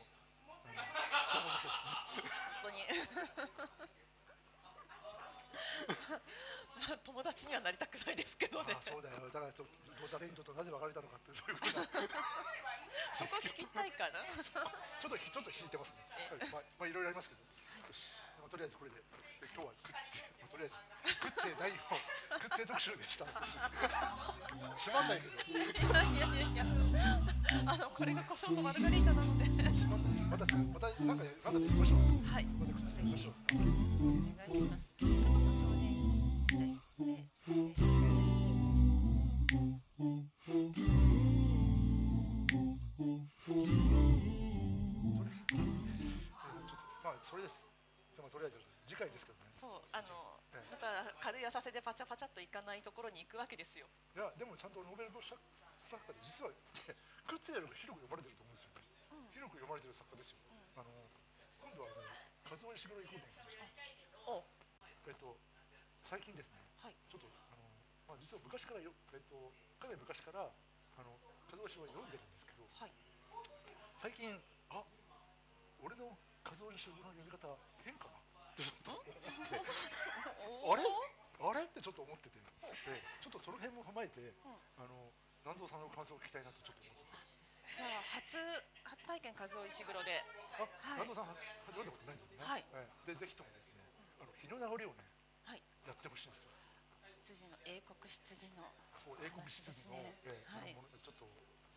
[0.65, 2.85] あのしょうですね本当に。
[6.85, 7.55] まあ友達に。
[7.55, 9.67] はなりたくないですけどねそうだよだからちょ
[10.03, 11.87] ロザレンドとなぜ別れたのかってそういうふうな
[13.15, 16.03] そこ聞きたいかなちょっとちょっと引いてますね、
[16.35, 17.47] はいまあ、まあいろいろありますけど
[17.87, 18.11] よし、
[18.43, 21.79] まあ、とりあえずこれでで今日はグッズ、まあ、とりあえずグッズ第4
[22.43, 23.31] グッズ特集でした
[24.75, 25.63] しまんないけどい
[25.95, 26.67] やいやいや
[27.71, 29.54] あのこれが胡椒のマルガリータなので
[30.35, 31.99] またまたなんかなんか言いましょう。
[32.27, 32.47] はい。
[32.59, 33.35] またグッズ言いましょう。
[33.49, 34.85] お願いします。
[34.99, 35.44] 少年
[70.15, 71.11] 昔からあの
[71.51, 72.95] 和夫石は読んでるんですけどはい。
[73.99, 74.31] 最近
[74.71, 74.79] あ
[75.83, 76.07] 俺の
[76.47, 77.51] 和夫石黒の読み方
[77.83, 78.63] 変かなって。
[78.63, 78.95] ちょっと？
[78.95, 79.59] 思って
[80.63, 80.87] おあれ？
[80.87, 81.67] あれ？
[81.67, 82.39] ってちょっと思ってて、
[82.87, 84.23] ええちょっとその辺も踏まえて、
[84.79, 84.95] あの
[85.43, 87.11] 南蔵さんの感想を聞きたいなとちょっと思っ
[87.75, 87.75] てて。
[87.75, 88.39] じゃあ初
[88.87, 90.23] 初体験和夫石黒で。
[90.63, 91.03] あ、はい。
[91.03, 91.35] 南蔵さんは
[91.75, 92.47] 読んだことないんですよね。
[92.47, 92.63] はい。
[92.71, 93.19] ええ。
[93.19, 93.83] でぜひともですね、
[94.23, 95.03] あの日の流れをね
[95.51, 95.63] はい。
[95.91, 96.54] やってほしいんですよ。
[97.65, 98.65] 英国羊の
[99.01, 101.25] そう英国史実の、ねええはいちょっと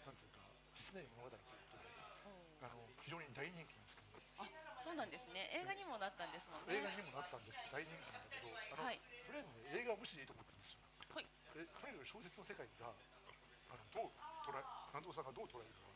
[0.07, 0.39] なんていうか
[0.75, 1.91] 実ない物語ということで、
[2.27, 4.49] うんあの非常に大人気なんですけど、あ
[4.83, 5.47] そうなんですね。
[5.55, 6.75] 映画にもなったんですもんね。
[6.75, 8.99] 映画にもなったんですけど大人気なんだけど、あの、はい。
[8.99, 10.83] とりあえずね映画は無視でいいと思ってるんですよ。
[11.15, 11.25] はい。
[11.55, 14.11] えとにかく小説の世界があのどう
[14.43, 15.87] 捉え南蔵さんがどう捉えるか。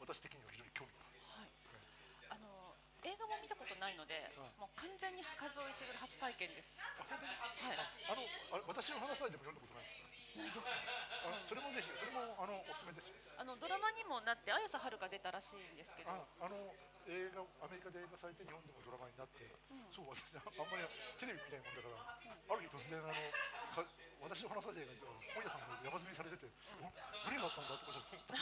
[0.00, 1.07] 私的には非常に興味がある。
[3.06, 6.74] 映画も見たことないので、うんもう完全に和夫石黒初体験です。
[6.78, 7.30] あ本当に？
[7.30, 7.78] はい。
[8.10, 8.22] あの
[8.58, 13.08] あ私の話されても読んだことないですないですあそれもぜひそれもあのおすすめです。
[13.08, 16.10] よあのドラマにもなって綾瀬はるか出たらしいんですけど。
[16.10, 16.56] ああの
[17.08, 19.48] 映画アメリカで映画されて日本でもドラマになって、ん。
[19.96, 20.84] そう私あんまり
[21.16, 22.20] テレビ見ないもんだから、
[22.52, 23.16] ある日突然あの
[23.72, 23.88] か
[24.20, 26.44] 私の話されてる映画本屋さんが山積みされてて、
[26.84, 26.92] お
[27.24, 28.36] 何があったんだってことちょっと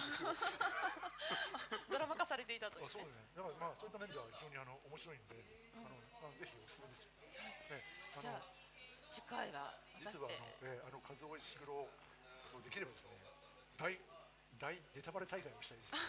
[1.95, 3.14] ドラマ化されていたとい うあそうね。
[3.39, 5.39] だからまあそういった面では非常にあの面白いんで、
[5.78, 7.07] あのあのぜひおすすめです。
[7.07, 7.14] よ、
[7.70, 7.87] ね、
[8.18, 8.43] あのじゃあ
[9.14, 11.89] 次回は実はあの、えーあの和夫石黒
[12.53, 13.17] そうできればですね
[13.79, 13.99] 大
[14.59, 15.93] 大ネタバレ大会をしたいです。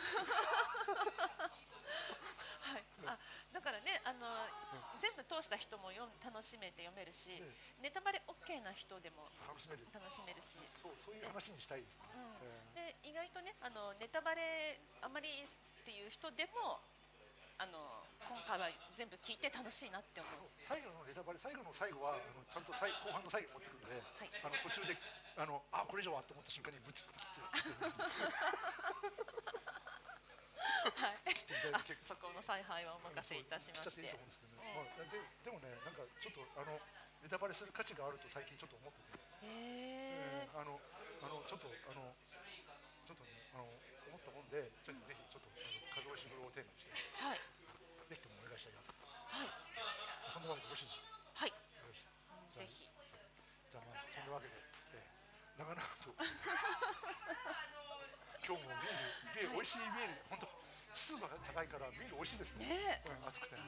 [2.68, 3.18] はい、あ
[3.52, 4.28] だからねあの、
[5.00, 7.44] 全部通した人も読ん楽しめて読めるし、え
[7.82, 9.88] ネタバレ OK な人でも楽しめる。
[9.94, 12.36] 楽しめるし、そうそういう話にしたいですね、うん。
[12.76, 12.96] え。
[13.04, 15.48] で意外とねあのネタバレあまりっ
[15.84, 16.80] ていう人でも
[17.58, 18.68] あの今回は
[19.00, 20.52] 全部聞いて楽しいなって思う。
[20.60, 24.32] ー最後のネタバレ最後の最後はあのちゃんと最後半の最後に持ってくるんで、はい。
[24.44, 25.00] あの途中で
[25.40, 27.88] あのあこれ以上はと思った瞬間にぶちって切って。
[30.88, 31.24] はい。
[32.04, 34.02] そこの采配はお任せいたしまして。
[34.04, 34.28] いいと思うん。
[34.28, 36.80] ですけどね、まあ、ででもねなんかちょっとあの
[37.24, 40.80] ネタバレする価値があると最近ちょっと思ってて、へええーあの
[41.24, 42.12] あのちょっとあの
[43.08, 43.64] ちょっとねあの
[44.12, 46.92] 思ったもんでちょっとぜひちょっとあの数押し風呂をテーマにして。
[47.24, 47.57] はい
[48.58, 48.74] したい。
[48.76, 49.50] はい
[50.34, 51.54] そんなわけでよろしいでしょうはい。
[52.58, 52.90] ぜひ
[53.70, 54.54] じゃあまあそんなわけで、
[54.94, 56.14] えー、長々と。
[58.48, 58.96] 今日もビー
[59.36, 60.48] ルビール美味しいビール本当
[60.94, 62.66] 湿度が高いからビール美味しいですね。
[62.66, 63.56] ね暑くて。
[63.56, 63.62] こ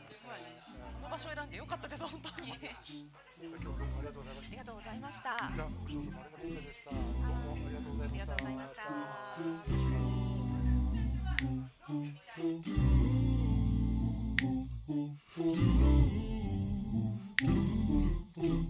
[1.04, 2.50] の場所を選んでよかったです本当に。
[2.50, 3.04] 今日
[3.46, 4.52] はどうもありがとうございました。
[4.52, 5.38] りがとうございました。
[5.38, 6.90] じゃあご視聴どうもありがとうございました。
[6.90, 8.82] どうもありがとうございました。
[8.82, 10.16] ありがとうござい
[12.48, 13.39] ました
[14.90, 15.46] do do
[18.36, 18.69] do